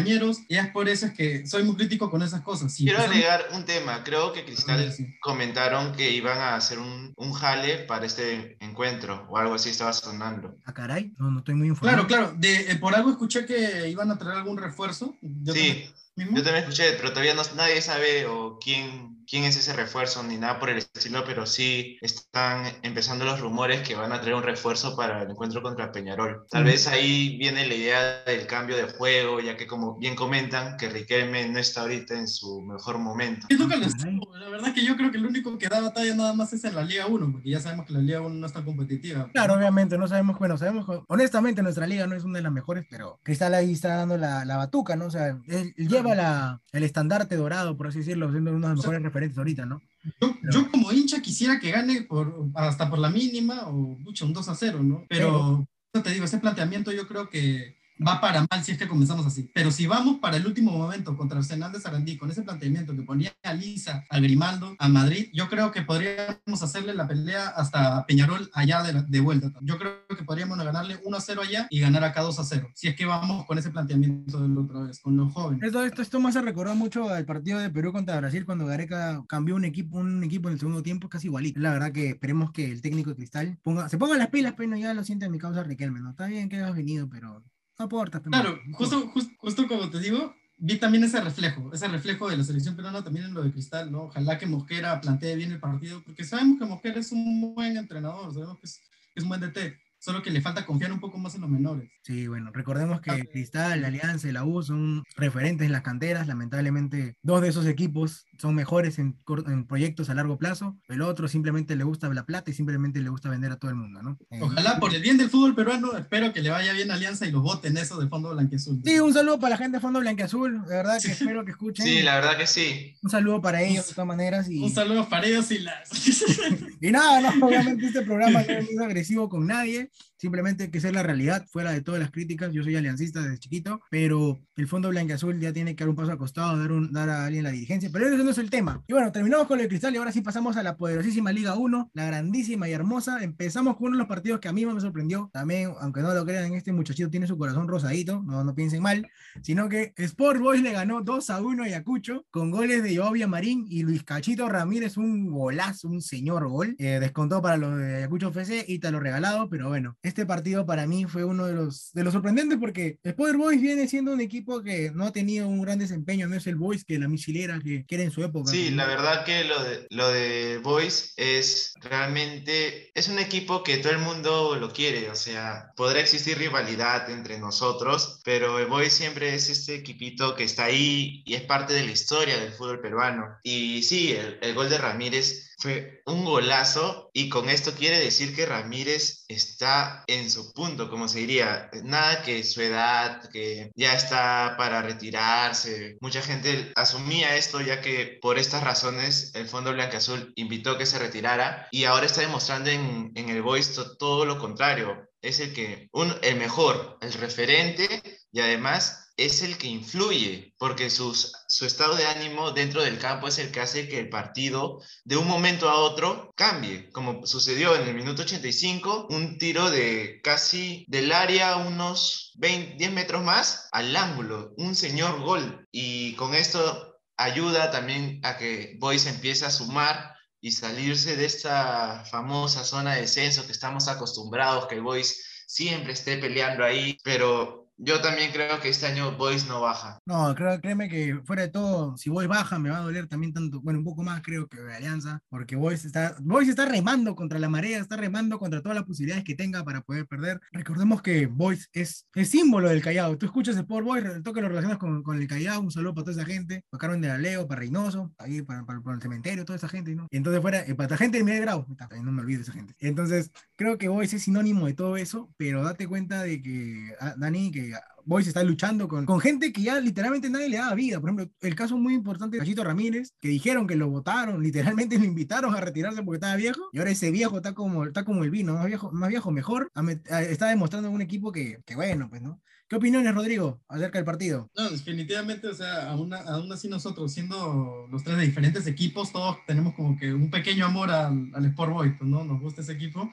Y 0.48 0.56
es 0.56 0.68
por 0.68 0.88
eso 0.88 1.06
es 1.06 1.12
que 1.12 1.46
soy 1.46 1.64
muy 1.64 1.76
crítico 1.76 2.10
con 2.10 2.22
esas 2.22 2.40
cosas. 2.40 2.72
Si 2.74 2.84
Quiero 2.84 2.98
empezamos- 3.02 3.24
agregar 3.24 3.56
un 3.58 3.64
tema. 3.64 4.02
Creo 4.04 4.32
que 4.32 4.44
Cristal 4.44 4.92
Sí. 4.92 5.06
comentaron 5.20 5.92
que 5.92 6.10
iban 6.10 6.38
a 6.38 6.54
hacer 6.56 6.78
un, 6.78 7.12
un 7.16 7.32
jale 7.32 7.78
para 7.84 8.06
este 8.06 8.56
encuentro 8.60 9.26
o 9.28 9.36
algo 9.38 9.54
así 9.54 9.70
estaba 9.70 9.92
sonando. 9.92 10.56
Ah, 10.64 10.72
caray, 10.72 11.12
no, 11.18 11.30
no 11.30 11.40
estoy 11.40 11.54
muy 11.54 11.68
informado. 11.68 12.06
Claro, 12.06 12.28
claro. 12.30 12.38
De, 12.38 12.72
eh, 12.72 12.76
por 12.76 12.94
algo 12.94 13.10
escuché 13.10 13.44
que 13.46 13.88
iban 13.88 14.10
a 14.10 14.18
traer 14.18 14.38
algún 14.38 14.56
refuerzo. 14.58 15.14
Yo 15.20 15.52
Sí, 15.52 15.58
también- 15.68 15.92
mismo. 16.16 16.36
yo 16.36 16.42
también 16.42 16.64
escuché, 16.64 16.92
pero 16.92 17.10
todavía 17.10 17.34
no, 17.34 17.42
nadie 17.56 17.80
sabe 17.82 18.26
o 18.26 18.58
quién, 18.62 19.11
quién 19.32 19.44
es 19.44 19.56
ese 19.56 19.72
refuerzo 19.72 20.22
ni 20.22 20.36
nada 20.36 20.60
por 20.60 20.68
el 20.68 20.76
estilo, 20.76 21.24
pero 21.24 21.46
sí 21.46 21.96
están 22.02 22.66
empezando 22.82 23.24
los 23.24 23.40
rumores 23.40 23.80
que 23.80 23.94
van 23.94 24.12
a 24.12 24.20
traer 24.20 24.34
un 24.34 24.42
refuerzo 24.42 24.94
para 24.94 25.22
el 25.22 25.30
encuentro 25.30 25.62
contra 25.62 25.90
Peñarol. 25.90 26.44
Tal 26.50 26.64
Mm. 26.64 26.66
vez 26.66 26.86
ahí 26.86 27.38
viene 27.38 27.66
la 27.66 27.74
idea 27.74 28.24
del 28.26 28.46
cambio 28.46 28.76
de 28.76 28.92
juego, 28.92 29.40
ya 29.40 29.56
que 29.56 29.66
como 29.66 29.96
bien 29.98 30.16
comentan, 30.16 30.76
que 30.76 30.90
Riquelme 30.90 31.48
no 31.48 31.58
está 31.58 31.80
ahorita 31.80 32.14
en 32.14 32.28
su 32.28 32.60
mejor 32.60 32.98
momento. 32.98 33.46
La 33.48 34.48
verdad 34.50 34.68
es 34.68 34.74
que 34.74 34.84
yo 34.84 34.98
creo 34.98 35.10
que 35.10 35.16
el 35.16 35.24
único 35.24 35.56
que 35.56 35.66
da 35.66 35.80
batalla 35.80 36.14
nada 36.14 36.34
más 36.34 36.52
es 36.52 36.62
en 36.64 36.74
la 36.74 36.82
Liga 36.82 37.06
1, 37.06 37.32
porque 37.32 37.48
ya 37.48 37.60
sabemos 37.60 37.86
que 37.86 37.94
la 37.94 38.00
Liga 38.00 38.20
1 38.20 38.34
no 38.34 38.46
es 38.46 38.52
tan 38.52 38.66
competitiva. 38.66 39.30
Claro, 39.32 39.54
obviamente, 39.54 39.96
no 39.96 40.08
sabemos, 40.08 40.38
bueno, 40.38 40.58
sabemos, 40.58 40.84
honestamente 41.08 41.62
nuestra 41.62 41.86
liga 41.86 42.06
no 42.06 42.14
es 42.14 42.24
una 42.24 42.38
de 42.38 42.42
las 42.42 42.52
mejores, 42.52 42.84
pero 42.90 43.18
Cristal 43.22 43.54
ahí 43.54 43.72
está 43.72 43.96
dando 43.96 44.18
la, 44.18 44.44
la 44.44 44.58
batuca, 44.58 44.94
¿no? 44.94 45.06
O 45.06 45.10
sea, 45.10 45.38
él 45.48 45.74
lleva 45.78 46.14
la, 46.14 46.60
el 46.72 46.82
estandarte 46.82 47.36
dorado, 47.36 47.78
por 47.78 47.86
así 47.86 48.00
decirlo, 48.00 48.30
siendo 48.30 48.50
uno 48.52 48.68
de 48.68 48.74
los 48.74 48.80
O 48.80 48.82
sea, 48.82 48.90
mejores 48.90 49.02
referentes 49.04 49.21
ahorita, 49.36 49.66
¿no? 49.66 49.82
Yo, 50.20 50.34
yo 50.50 50.70
como 50.70 50.90
hincha 50.92 51.22
quisiera 51.22 51.60
que 51.60 51.70
gane 51.70 52.02
por, 52.02 52.46
hasta 52.54 52.90
por 52.90 52.98
la 52.98 53.10
mínima 53.10 53.68
o 53.68 53.72
mucho, 53.72 54.26
un 54.26 54.32
2 54.32 54.48
a 54.48 54.54
0, 54.54 54.82
¿no? 54.82 55.04
Pero, 55.08 55.66
yo 55.94 56.02
te 56.02 56.10
digo, 56.10 56.24
ese 56.24 56.38
planteamiento 56.38 56.90
yo 56.92 57.06
creo 57.06 57.28
que 57.28 57.76
va 58.06 58.20
para 58.20 58.46
mal 58.50 58.64
si 58.64 58.72
es 58.72 58.78
que 58.78 58.88
comenzamos 58.88 59.26
así. 59.26 59.50
Pero 59.54 59.70
si 59.70 59.86
vamos 59.86 60.18
para 60.18 60.36
el 60.36 60.46
último 60.46 60.72
momento 60.72 61.16
contra 61.16 61.38
Arsenal 61.38 61.72
de 61.72 61.80
Sarandí 61.80 62.16
con 62.16 62.30
ese 62.30 62.42
planteamiento 62.42 62.94
que 62.94 63.02
ponía 63.02 63.32
a 63.42 63.54
Lisa, 63.54 64.04
a 64.08 64.18
Grimaldo, 64.18 64.74
a 64.78 64.88
Madrid, 64.88 65.28
yo 65.32 65.48
creo 65.48 65.70
que 65.72 65.82
podríamos 65.82 66.62
hacerle 66.62 66.94
la 66.94 67.06
pelea 67.06 67.48
hasta 67.48 68.04
Peñarol 68.06 68.50
allá 68.54 68.82
de, 68.82 69.02
de 69.02 69.20
vuelta. 69.20 69.52
Yo 69.60 69.78
creo 69.78 70.06
que 70.08 70.24
podríamos 70.24 70.58
ganarle 70.58 71.00
1 71.04 71.16
a 71.16 71.20
0 71.20 71.42
allá 71.42 71.66
y 71.70 71.80
ganar 71.80 72.04
acá 72.04 72.22
2 72.22 72.38
a 72.38 72.44
0. 72.44 72.70
Si 72.74 72.88
es 72.88 72.96
que 72.96 73.04
vamos 73.04 73.46
con 73.46 73.58
ese 73.58 73.70
planteamiento 73.70 74.40
de 74.40 74.48
la 74.48 74.60
otra 74.60 74.80
vez, 74.82 75.00
con 75.00 75.16
los 75.16 75.32
jóvenes. 75.32 75.62
Esto, 75.62 75.84
esto, 75.84 76.02
esto 76.02 76.20
más 76.20 76.34
se 76.34 76.42
recordó 76.42 76.74
mucho 76.74 77.08
al 77.08 77.24
partido 77.24 77.58
de 77.58 77.70
Perú 77.70 77.92
contra 77.92 78.18
Brasil 78.18 78.44
cuando 78.44 78.66
Gareca 78.66 79.22
cambió 79.28 79.56
un 79.56 79.64
equipo, 79.64 79.98
un 79.98 80.22
equipo 80.24 80.48
en 80.48 80.54
el 80.54 80.60
segundo 80.60 80.82
tiempo 80.82 81.08
casi 81.08 81.28
igualito. 81.28 81.60
La 81.60 81.72
verdad 81.72 81.92
que 81.92 82.10
esperemos 82.10 82.52
que 82.52 82.70
el 82.70 82.82
técnico 82.82 83.10
de 83.10 83.16
Cristal 83.16 83.58
ponga, 83.62 83.88
se 83.88 83.98
ponga 83.98 84.16
las 84.16 84.28
pilas, 84.28 84.54
pero 84.56 84.76
ya 84.76 84.94
lo 84.94 85.04
siente 85.04 85.26
en 85.26 85.32
mi 85.32 85.38
causa 85.38 85.62
Riquelme, 85.62 86.00
¿no? 86.00 86.10
Está 86.10 86.26
bien 86.26 86.48
que 86.48 86.60
has 86.60 86.74
venido, 86.74 87.08
pero 87.08 87.42
no 87.82 87.86
aporta. 87.86 88.20
Claro, 88.22 88.60
justo, 88.72 89.08
justo, 89.08 89.32
justo 89.38 89.66
como 89.66 89.90
te 89.90 89.98
digo, 89.98 90.34
vi 90.58 90.76
también 90.76 91.04
ese 91.04 91.20
reflejo, 91.20 91.72
ese 91.72 91.88
reflejo 91.88 92.30
de 92.30 92.36
la 92.36 92.44
selección 92.44 92.76
peruana 92.76 93.02
también 93.02 93.26
en 93.26 93.34
lo 93.34 93.42
de 93.42 93.50
Cristal, 93.50 93.90
¿no? 93.90 94.04
Ojalá 94.04 94.38
que 94.38 94.46
Mosquera 94.46 95.00
plantee 95.00 95.36
bien 95.36 95.52
el 95.52 95.60
partido, 95.60 96.02
porque 96.04 96.24
sabemos 96.24 96.58
que 96.58 96.64
Mosquera 96.64 97.00
es 97.00 97.10
un 97.12 97.54
buen 97.54 97.76
entrenador, 97.76 98.32
sabemos 98.32 98.58
que 98.60 98.66
es, 98.66 98.80
que 99.12 99.20
es 99.20 99.22
un 99.22 99.28
buen 99.28 99.40
DT 99.40 99.76
solo 100.02 100.20
que 100.20 100.30
le 100.30 100.40
falta 100.40 100.66
confiar 100.66 100.92
un 100.92 100.98
poco 100.98 101.16
más 101.16 101.36
en 101.36 101.42
los 101.42 101.50
menores. 101.50 101.88
Sí, 102.02 102.26
bueno, 102.26 102.50
recordemos 102.52 103.00
que 103.00 103.28
Cristal, 103.28 103.82
la 103.82 103.86
Alianza 103.86 104.28
y 104.28 104.32
la 104.32 104.44
U 104.44 104.60
son 104.60 105.04
referentes 105.16 105.64
en 105.64 105.70
las 105.70 105.82
canteras, 105.82 106.26
lamentablemente 106.26 107.16
dos 107.22 107.40
de 107.40 107.48
esos 107.48 107.66
equipos 107.66 108.26
son 108.36 108.56
mejores 108.56 108.98
en, 108.98 109.16
en, 109.46 109.64
proyectos 109.64 110.10
a 110.10 110.14
largo 110.14 110.38
plazo, 110.38 110.76
el 110.88 111.02
otro 111.02 111.28
simplemente 111.28 111.76
le 111.76 111.84
gusta 111.84 112.12
la 112.12 112.26
plata 112.26 112.50
y 112.50 112.54
simplemente 112.54 113.00
le 113.00 113.10
gusta 113.10 113.30
vender 113.30 113.52
a 113.52 113.56
todo 113.56 113.70
el 113.70 113.76
mundo, 113.76 114.02
¿no? 114.02 114.18
Eh, 114.30 114.40
Ojalá 114.42 114.80
por 114.80 114.92
el 114.92 115.00
bien 115.00 115.16
del 115.16 115.30
fútbol 115.30 115.54
peruano, 115.54 115.96
espero 115.96 116.32
que 116.32 116.42
le 116.42 116.50
vaya 116.50 116.72
bien 116.72 116.90
a 116.90 116.94
Alianza 116.94 117.24
y 117.28 117.30
los 117.30 117.42
voten 117.42 117.76
eso 117.76 118.00
de 118.00 118.08
Fondo 118.08 118.30
Blanqueazul. 118.30 118.82
Sí, 118.84 118.98
un 118.98 119.14
saludo 119.14 119.38
para 119.38 119.50
la 119.50 119.58
gente 119.58 119.76
de 119.76 119.80
Fondo 119.80 120.00
Blanqueazul, 120.00 120.64
de 120.64 120.74
verdad 120.74 121.00
que 121.00 121.12
espero 121.12 121.44
que 121.44 121.52
escuchen. 121.52 121.86
Sí, 121.86 122.02
la 122.02 122.16
verdad 122.16 122.36
que 122.36 122.48
sí. 122.48 122.96
Un 123.02 123.10
saludo 123.10 123.40
para 123.40 123.62
ellos 123.62 123.86
de 123.86 123.94
todas 123.94 124.08
maneras. 124.08 124.50
Y... 124.50 124.64
Un 124.64 124.70
saludo 124.70 125.08
para 125.08 125.28
ellos 125.28 125.48
y 125.52 125.60
las... 125.60 125.88
y 126.80 126.90
nada, 126.90 127.20
no, 127.20 127.46
obviamente 127.46 127.86
este 127.86 128.02
programa 128.02 128.42
no 128.42 128.52
es 128.52 128.80
agresivo 128.80 129.28
con 129.28 129.46
nadie, 129.46 129.91
simplemente 130.16 130.70
que 130.70 130.80
ser 130.80 130.94
la 130.94 131.02
realidad, 131.02 131.44
fuera 131.50 131.72
de 131.72 131.82
todas 131.82 132.00
las 132.00 132.12
críticas. 132.12 132.52
Yo 132.52 132.62
soy 132.62 132.76
aliancista 132.76 133.22
desde 133.22 133.38
chiquito, 133.38 133.80
pero 133.90 134.38
el 134.54 134.68
Fondo 134.68 134.90
Azul 135.12 135.40
ya 135.40 135.52
tiene 135.52 135.74
que 135.74 135.82
dar 135.82 135.88
un 135.88 135.96
paso 135.96 136.12
al 136.12 136.18
costado, 136.18 136.56
dar, 136.58 136.70
dar 136.92 137.10
a 137.10 137.24
alguien 137.24 137.42
la 137.42 137.50
dirigencia. 137.50 137.90
Pero 137.92 138.06
ese 138.06 138.22
no 138.22 138.30
es 138.30 138.38
el 138.38 138.48
tema. 138.48 138.84
Y 138.86 138.92
bueno, 138.92 139.10
terminamos 139.10 139.48
con 139.48 139.58
el 139.58 139.66
cristal 139.66 139.94
y 139.94 139.96
ahora 139.96 140.12
sí 140.12 140.20
pasamos 140.20 140.56
a 140.56 140.62
la 140.62 140.76
poderosísima 140.76 141.32
Liga 141.32 141.56
1, 141.56 141.90
la 141.92 142.06
grandísima 142.06 142.68
y 142.68 142.72
hermosa. 142.72 143.22
Empezamos 143.24 143.76
con 143.76 143.88
uno 143.88 143.96
de 143.96 143.98
los 143.98 144.06
partidos 144.06 144.38
que 144.38 144.46
a 144.46 144.52
mí 144.52 144.64
me 144.64 144.80
sorprendió. 144.80 145.28
También, 145.32 145.72
aunque 145.80 146.02
no 146.02 146.14
lo 146.14 146.24
crean, 146.24 146.54
este 146.54 146.72
muchachito 146.72 147.10
tiene 147.10 147.26
su 147.26 147.36
corazón 147.36 147.66
rosadito, 147.66 148.22
no, 148.22 148.44
no 148.44 148.54
piensen 148.54 148.80
mal, 148.80 149.08
sino 149.42 149.68
que 149.68 149.92
Sport 149.96 150.40
Boys 150.40 150.62
le 150.62 150.72
ganó 150.72 151.02
2 151.02 151.30
a 151.30 151.40
1 151.40 151.62
a 151.64 151.66
Ayacucho 151.66 152.24
con 152.30 152.52
goles 152.52 152.84
de 152.84 152.96
Jovia 152.96 153.26
Marín 153.26 153.66
y 153.68 153.82
Luis 153.82 154.04
Cachito 154.04 154.48
Ramírez, 154.48 154.96
un 154.96 155.32
golazo, 155.32 155.88
un 155.88 156.00
señor 156.00 156.46
gol. 156.48 156.76
Eh, 156.78 156.98
descontó 157.00 157.42
para 157.42 157.56
los 157.56 157.76
de 157.76 157.96
Ayacucho 157.96 158.28
FC 158.28 158.64
y 158.68 158.78
te 158.78 158.92
lo 158.92 159.00
regalado, 159.00 159.48
pero 159.48 159.68
bueno, 159.68 159.81
este 160.02 160.26
partido 160.26 160.66
para 160.66 160.86
mí 160.86 161.04
fue 161.04 161.24
uno 161.24 161.46
de 161.46 161.54
los, 161.54 161.92
de 161.92 162.04
los 162.04 162.12
sorprendentes 162.12 162.58
porque 162.58 162.98
el 163.02 163.14
Power 163.14 163.36
Boys 163.36 163.60
viene 163.60 163.88
siendo 163.88 164.12
un 164.12 164.20
equipo 164.20 164.62
que 164.62 164.90
no 164.92 165.06
ha 165.06 165.12
tenido 165.12 165.48
un 165.48 165.62
gran 165.62 165.78
desempeño, 165.78 166.28
no 166.28 166.36
es 166.36 166.46
el 166.46 166.56
Boys 166.56 166.84
que 166.84 166.98
la 166.98 167.08
misilera 167.08 167.58
que, 167.60 167.84
que 167.86 167.94
era 167.94 168.04
en 168.04 168.10
su 168.10 168.22
época. 168.22 168.50
Sí, 168.50 168.70
la 168.70 168.86
verdad 168.86 169.24
que 169.24 169.44
lo 169.44 169.62
de, 169.62 169.86
lo 169.90 170.08
de 170.08 170.58
Boys 170.62 171.14
es 171.16 171.74
realmente, 171.80 172.90
es 172.94 173.08
un 173.08 173.18
equipo 173.18 173.62
que 173.62 173.78
todo 173.78 173.92
el 173.92 173.98
mundo 173.98 174.56
lo 174.56 174.72
quiere, 174.72 175.10
o 175.10 175.14
sea, 175.14 175.72
podrá 175.76 176.00
existir 176.00 176.38
rivalidad 176.38 177.10
entre 177.10 177.38
nosotros, 177.38 178.20
pero 178.24 178.58
el 178.58 178.66
Boys 178.66 178.92
siempre 178.92 179.34
es 179.34 179.48
este 179.48 179.74
equipito 179.74 180.34
que 180.34 180.44
está 180.44 180.64
ahí 180.64 181.22
y 181.24 181.34
es 181.34 181.42
parte 181.42 181.74
de 181.74 181.84
la 181.84 181.92
historia 181.92 182.38
del 182.38 182.52
fútbol 182.52 182.80
peruano. 182.80 183.38
Y 183.42 183.82
sí, 183.82 184.12
el, 184.12 184.38
el 184.42 184.54
gol 184.54 184.70
de 184.70 184.78
Ramírez 184.78 185.51
fue 185.62 186.02
un 186.06 186.24
golazo 186.24 187.10
y 187.12 187.28
con 187.28 187.48
esto 187.48 187.72
quiere 187.72 188.00
decir 188.00 188.34
que 188.34 188.46
Ramírez 188.46 189.24
está 189.28 190.02
en 190.08 190.28
su 190.28 190.52
punto, 190.52 190.90
como 190.90 191.06
se 191.06 191.20
diría, 191.20 191.70
nada 191.84 192.22
que 192.22 192.42
su 192.42 192.62
edad, 192.62 193.30
que 193.30 193.70
ya 193.76 193.94
está 193.94 194.56
para 194.58 194.82
retirarse. 194.82 195.96
Mucha 196.00 196.20
gente 196.20 196.72
asumía 196.74 197.36
esto 197.36 197.60
ya 197.60 197.80
que 197.80 198.18
por 198.20 198.40
estas 198.40 198.64
razones 198.64 199.30
el 199.34 199.48
Fondo 199.48 199.70
Azul 199.70 200.32
invitó 200.34 200.76
que 200.76 200.86
se 200.86 200.98
retirara 200.98 201.68
y 201.70 201.84
ahora 201.84 202.06
está 202.06 202.22
demostrando 202.22 202.70
en, 202.70 203.12
en 203.14 203.28
el 203.28 203.42
Voice 203.42 203.80
todo 204.00 204.24
lo 204.24 204.38
contrario. 204.40 205.08
Es 205.20 205.38
el 205.38 205.52
que, 205.52 205.88
un, 205.92 206.12
el 206.22 206.36
mejor, 206.36 206.98
el 207.00 207.12
referente 207.12 208.02
y 208.32 208.40
además 208.40 209.01
es 209.16 209.42
el 209.42 209.58
que 209.58 209.66
influye, 209.66 210.54
porque 210.58 210.90
sus, 210.90 211.32
su 211.48 211.66
estado 211.66 211.94
de 211.94 212.06
ánimo 212.06 212.52
dentro 212.52 212.82
del 212.82 212.98
campo 212.98 213.28
es 213.28 213.38
el 213.38 213.50
que 213.50 213.60
hace 213.60 213.88
que 213.88 213.98
el 213.98 214.08
partido 214.08 214.80
de 215.04 215.16
un 215.16 215.26
momento 215.26 215.68
a 215.68 215.76
otro 215.76 216.32
cambie, 216.36 216.90
como 216.90 217.26
sucedió 217.26 217.76
en 217.76 217.88
el 217.88 217.94
minuto 217.94 218.22
85, 218.22 219.08
un 219.10 219.38
tiro 219.38 219.70
de 219.70 220.20
casi 220.22 220.84
del 220.88 221.12
área 221.12 221.56
unos 221.56 222.32
20, 222.36 222.76
10 222.76 222.92
metros 222.92 223.22
más 223.22 223.68
al 223.72 223.94
ángulo, 223.94 224.52
un 224.56 224.74
señor 224.74 225.20
gol, 225.20 225.66
y 225.70 226.14
con 226.14 226.34
esto 226.34 227.00
ayuda 227.16 227.70
también 227.70 228.20
a 228.24 228.36
que 228.36 228.76
Boys 228.78 229.06
empiece 229.06 229.44
a 229.44 229.50
sumar 229.50 230.14
y 230.40 230.50
salirse 230.50 231.16
de 231.16 231.24
esta 231.24 232.04
famosa 232.10 232.64
zona 232.64 232.94
de 232.94 233.02
descenso 233.02 233.46
que 233.46 233.52
estamos 233.52 233.86
acostumbrados, 233.88 234.66
que 234.66 234.74
el 234.74 234.82
Boys 234.82 235.44
siempre 235.46 235.92
esté 235.92 236.16
peleando 236.16 236.64
ahí, 236.64 236.98
pero 237.04 237.61
yo 237.76 238.00
también 238.00 238.30
creo 238.32 238.60
que 238.60 238.68
este 238.68 238.86
año 238.86 239.16
Boys 239.16 239.46
no 239.46 239.60
baja. 239.60 239.98
No, 240.06 240.34
creo, 240.34 240.60
créeme 240.60 240.88
que 240.88 241.20
fuera 241.24 241.42
de 241.42 241.48
todo, 241.48 241.96
si 241.96 242.10
Boys 242.10 242.28
baja, 242.28 242.58
me 242.58 242.70
va 242.70 242.78
a 242.78 242.82
doler 242.82 243.06
también 243.08 243.32
tanto, 243.32 243.60
bueno, 243.60 243.80
un 243.80 243.84
poco 243.84 244.02
más 244.02 244.22
creo 244.22 244.46
que 244.48 244.58
Alianza, 244.60 245.20
porque 245.28 245.56
Boys 245.56 245.84
está, 245.84 246.16
Boys 246.20 246.48
está 246.48 246.64
remando 246.66 247.14
contra 247.14 247.38
la 247.38 247.48
marea, 247.48 247.80
está 247.80 247.96
remando 247.96 248.38
contra 248.38 248.62
todas 248.62 248.76
las 248.76 248.84
posibilidades 248.84 249.24
que 249.24 249.34
tenga 249.34 249.64
para 249.64 249.82
poder 249.82 250.06
perder. 250.06 250.40
Recordemos 250.52 251.02
que 251.02 251.26
Boys 251.26 251.68
es 251.72 252.06
el 252.14 252.26
símbolo 252.26 252.68
del 252.68 252.82
Callao. 252.82 253.16
Tú 253.18 253.26
escuchas 253.26 253.56
Sport 253.56 253.86
Boys, 253.86 254.04
el 254.04 254.22
toque 254.22 254.40
lo 254.40 254.48
relacionas 254.48 254.78
con, 254.78 255.02
con, 255.02 255.20
el 255.20 255.26
Callao, 255.26 255.60
un 255.60 255.70
saludo 255.70 255.94
para 255.94 256.04
toda 256.04 256.22
esa 256.22 256.30
gente, 256.30 256.64
para 256.70 256.80
Carmen 256.80 257.00
de 257.00 257.08
la 257.08 257.18
Leo, 257.18 257.46
para 257.46 257.60
Reynoso, 257.60 258.12
ahí 258.18 258.42
para, 258.42 258.64
para, 258.64 258.80
para, 258.80 258.96
el 258.96 259.02
cementerio, 259.02 259.44
toda 259.44 259.56
esa 259.56 259.68
gente, 259.68 259.94
¿no? 259.94 260.06
Y 260.10 260.16
entonces 260.16 260.40
fuera, 260.40 260.60
eh, 260.60 260.74
para 260.74 260.90
la 260.90 260.96
gente 260.96 261.18
de 261.18 261.24
medio 261.24 261.42
grado, 261.42 261.66
no 262.02 262.12
me 262.12 262.22
olvides 262.22 262.40
de 262.40 262.42
esa 262.44 262.52
gente. 262.52 262.74
Entonces, 262.78 263.30
creo 263.56 263.78
que 263.78 263.88
Boys 263.88 264.12
es 264.14 264.22
sinónimo 264.22 264.66
de 264.66 264.74
todo 264.74 264.96
eso, 264.96 265.30
pero 265.36 265.62
date 265.62 265.86
cuenta 265.86 266.22
de 266.22 266.40
que, 266.40 266.94
ah, 267.00 267.14
Dani, 267.16 267.50
que 267.50 267.71
Boys 268.04 268.26
está 268.26 268.42
luchando 268.42 268.88
con, 268.88 269.06
con 269.06 269.20
gente 269.20 269.52
que 269.52 269.62
ya 269.62 269.80
literalmente 269.80 270.28
nadie 270.28 270.48
le 270.48 270.56
daba 270.56 270.74
vida. 270.74 271.00
Por 271.00 271.10
ejemplo, 271.10 271.30
el 271.40 271.54
caso 271.54 271.76
muy 271.76 271.94
importante 271.94 272.36
de 272.36 272.40
Cachito 272.40 272.64
Ramírez, 272.64 273.12
que 273.20 273.28
dijeron 273.28 273.66
que 273.66 273.76
lo 273.76 273.88
votaron, 273.88 274.42
literalmente 274.82 274.98
lo 274.98 275.04
invitaron 275.04 275.54
a 275.54 275.60
retirarse 275.60 276.02
porque 276.02 276.16
estaba 276.16 276.36
viejo, 276.36 276.68
y 276.72 276.78
ahora 276.78 276.90
ese 276.90 277.10
viejo 277.10 277.36
está 277.36 277.54
como, 277.54 277.84
está 277.84 278.04
como 278.04 278.24
el 278.24 278.30
vino, 278.30 278.54
más 278.54 278.66
viejo, 278.66 278.90
más 278.92 279.08
viejo 279.08 279.30
mejor. 279.30 279.70
Está 280.08 280.48
demostrando 280.48 280.90
un 280.90 281.00
equipo 281.00 281.32
que, 281.32 281.58
que 281.64 281.76
bueno, 281.76 282.08
pues, 282.08 282.22
¿no? 282.22 282.40
¿Qué 282.68 282.76
opiniones, 282.76 283.14
Rodrigo, 283.14 283.60
acerca 283.68 283.98
del 283.98 284.06
partido? 284.06 284.50
No, 284.56 284.70
definitivamente, 284.70 285.46
o 285.46 285.54
sea, 285.54 285.90
aún, 285.90 286.14
aún 286.14 286.50
así 286.50 286.68
nosotros, 286.68 287.12
siendo 287.12 287.86
los 287.90 288.02
tres 288.02 288.16
de 288.16 288.24
diferentes 288.24 288.66
equipos, 288.66 289.12
todos 289.12 289.36
tenemos 289.46 289.74
como 289.74 289.98
que 289.98 290.14
un 290.14 290.30
pequeño 290.30 290.64
amor 290.64 290.90
al, 290.90 291.30
al 291.34 291.44
Sport 291.44 291.72
Boys, 291.72 291.92
pues, 291.98 292.08
¿no? 292.08 292.24
Nos 292.24 292.40
gusta 292.40 292.62
ese 292.62 292.72
equipo 292.72 293.10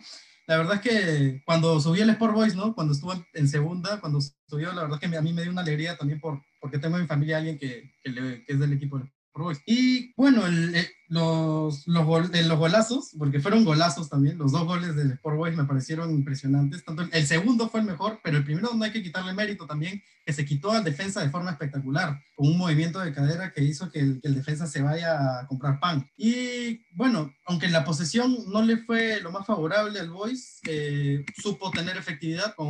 la 0.50 0.58
verdad 0.58 0.76
es 0.78 0.82
que 0.82 1.44
cuando 1.46 1.80
subí 1.80 2.02
el 2.02 2.10
Sport 2.10 2.34
Boys, 2.34 2.56
¿no? 2.56 2.74
Cuando 2.74 2.94
estuvo 2.94 3.14
en 3.34 3.48
segunda, 3.48 4.00
cuando 4.00 4.20
subió, 4.48 4.74
la 4.74 4.82
verdad 4.82 4.98
es 5.00 5.08
que 5.08 5.16
a 5.16 5.22
mí 5.22 5.32
me 5.32 5.44
dio 5.44 5.52
una 5.52 5.62
alegría 5.62 5.96
también 5.96 6.20
por, 6.20 6.42
porque 6.60 6.80
tengo 6.80 6.96
en 6.96 7.04
mi 7.04 7.08
familia 7.08 7.38
alguien 7.38 7.60
que, 7.60 7.92
que, 8.02 8.10
le, 8.10 8.44
que 8.44 8.54
es 8.54 8.60
del 8.60 8.74
equipo 8.74 8.98
del 8.98 9.06
Sport 9.28 9.44
Boys. 9.44 9.62
Y 9.68 10.12
bueno, 10.16 10.48
el, 10.48 10.74
los, 11.10 11.88
los, 11.88 12.06
gol, 12.06 12.32
los, 12.32 12.58
golazos, 12.58 13.12
porque 13.18 13.40
fueron 13.40 13.66
golazos 13.66 14.10
también, 14.10 14.38
los 14.38 14.52
dos 14.52 14.66
goles 14.66 14.96
del 14.96 15.12
Sport 15.12 15.38
Boys 15.38 15.58
me 15.58 15.66
parecieron 15.66 16.12
impresionantes. 16.12 16.86
Tanto 16.86 17.02
el, 17.02 17.10
el, 17.12 17.26
segundo 17.26 17.68
fue 17.68 17.80
el 17.80 17.88
mejor, 17.88 18.20
pero 18.24 18.38
el 18.38 18.44
primero 18.46 18.74
no 18.74 18.84
hay 18.84 18.92
que 18.92 19.02
quitarle 19.02 19.34
mérito 19.34 19.66
también, 19.66 20.02
que 20.24 20.34
se 20.34 20.46
quitó 20.46 20.72
al 20.72 20.84
defensa 20.84 21.22
de 21.22 21.32
forma 21.32 21.50
espectacular, 21.50 22.22
con 22.36 22.48
un 22.48 22.58
movimiento 22.58 23.00
de 23.00 23.12
cadera 23.12 23.52
que 23.52 23.64
hizo 23.64 23.92
que 23.92 24.00
el, 24.00 24.22
que 24.22 24.28
el 24.28 24.36
defensa 24.36 24.68
se 24.68 24.84
vaya 24.84 25.40
a 25.40 25.48
comprar 25.48 25.80
pan. 25.80 26.08
Y 26.16 26.82
bueno, 26.92 27.34
aunque 27.46 27.68
la 27.68 27.84
posesión 27.84 28.38
no 28.48 28.62
le 28.62 28.78
fue 28.78 29.20
lo 29.22 29.32
más 29.32 29.48
favorable 29.48 30.00
al 30.00 30.12
Boys, 30.12 30.60
eh, 30.68 31.26
supo 31.42 31.72
tener 31.72 31.98
efectividad 31.98 32.54
con 32.54 32.70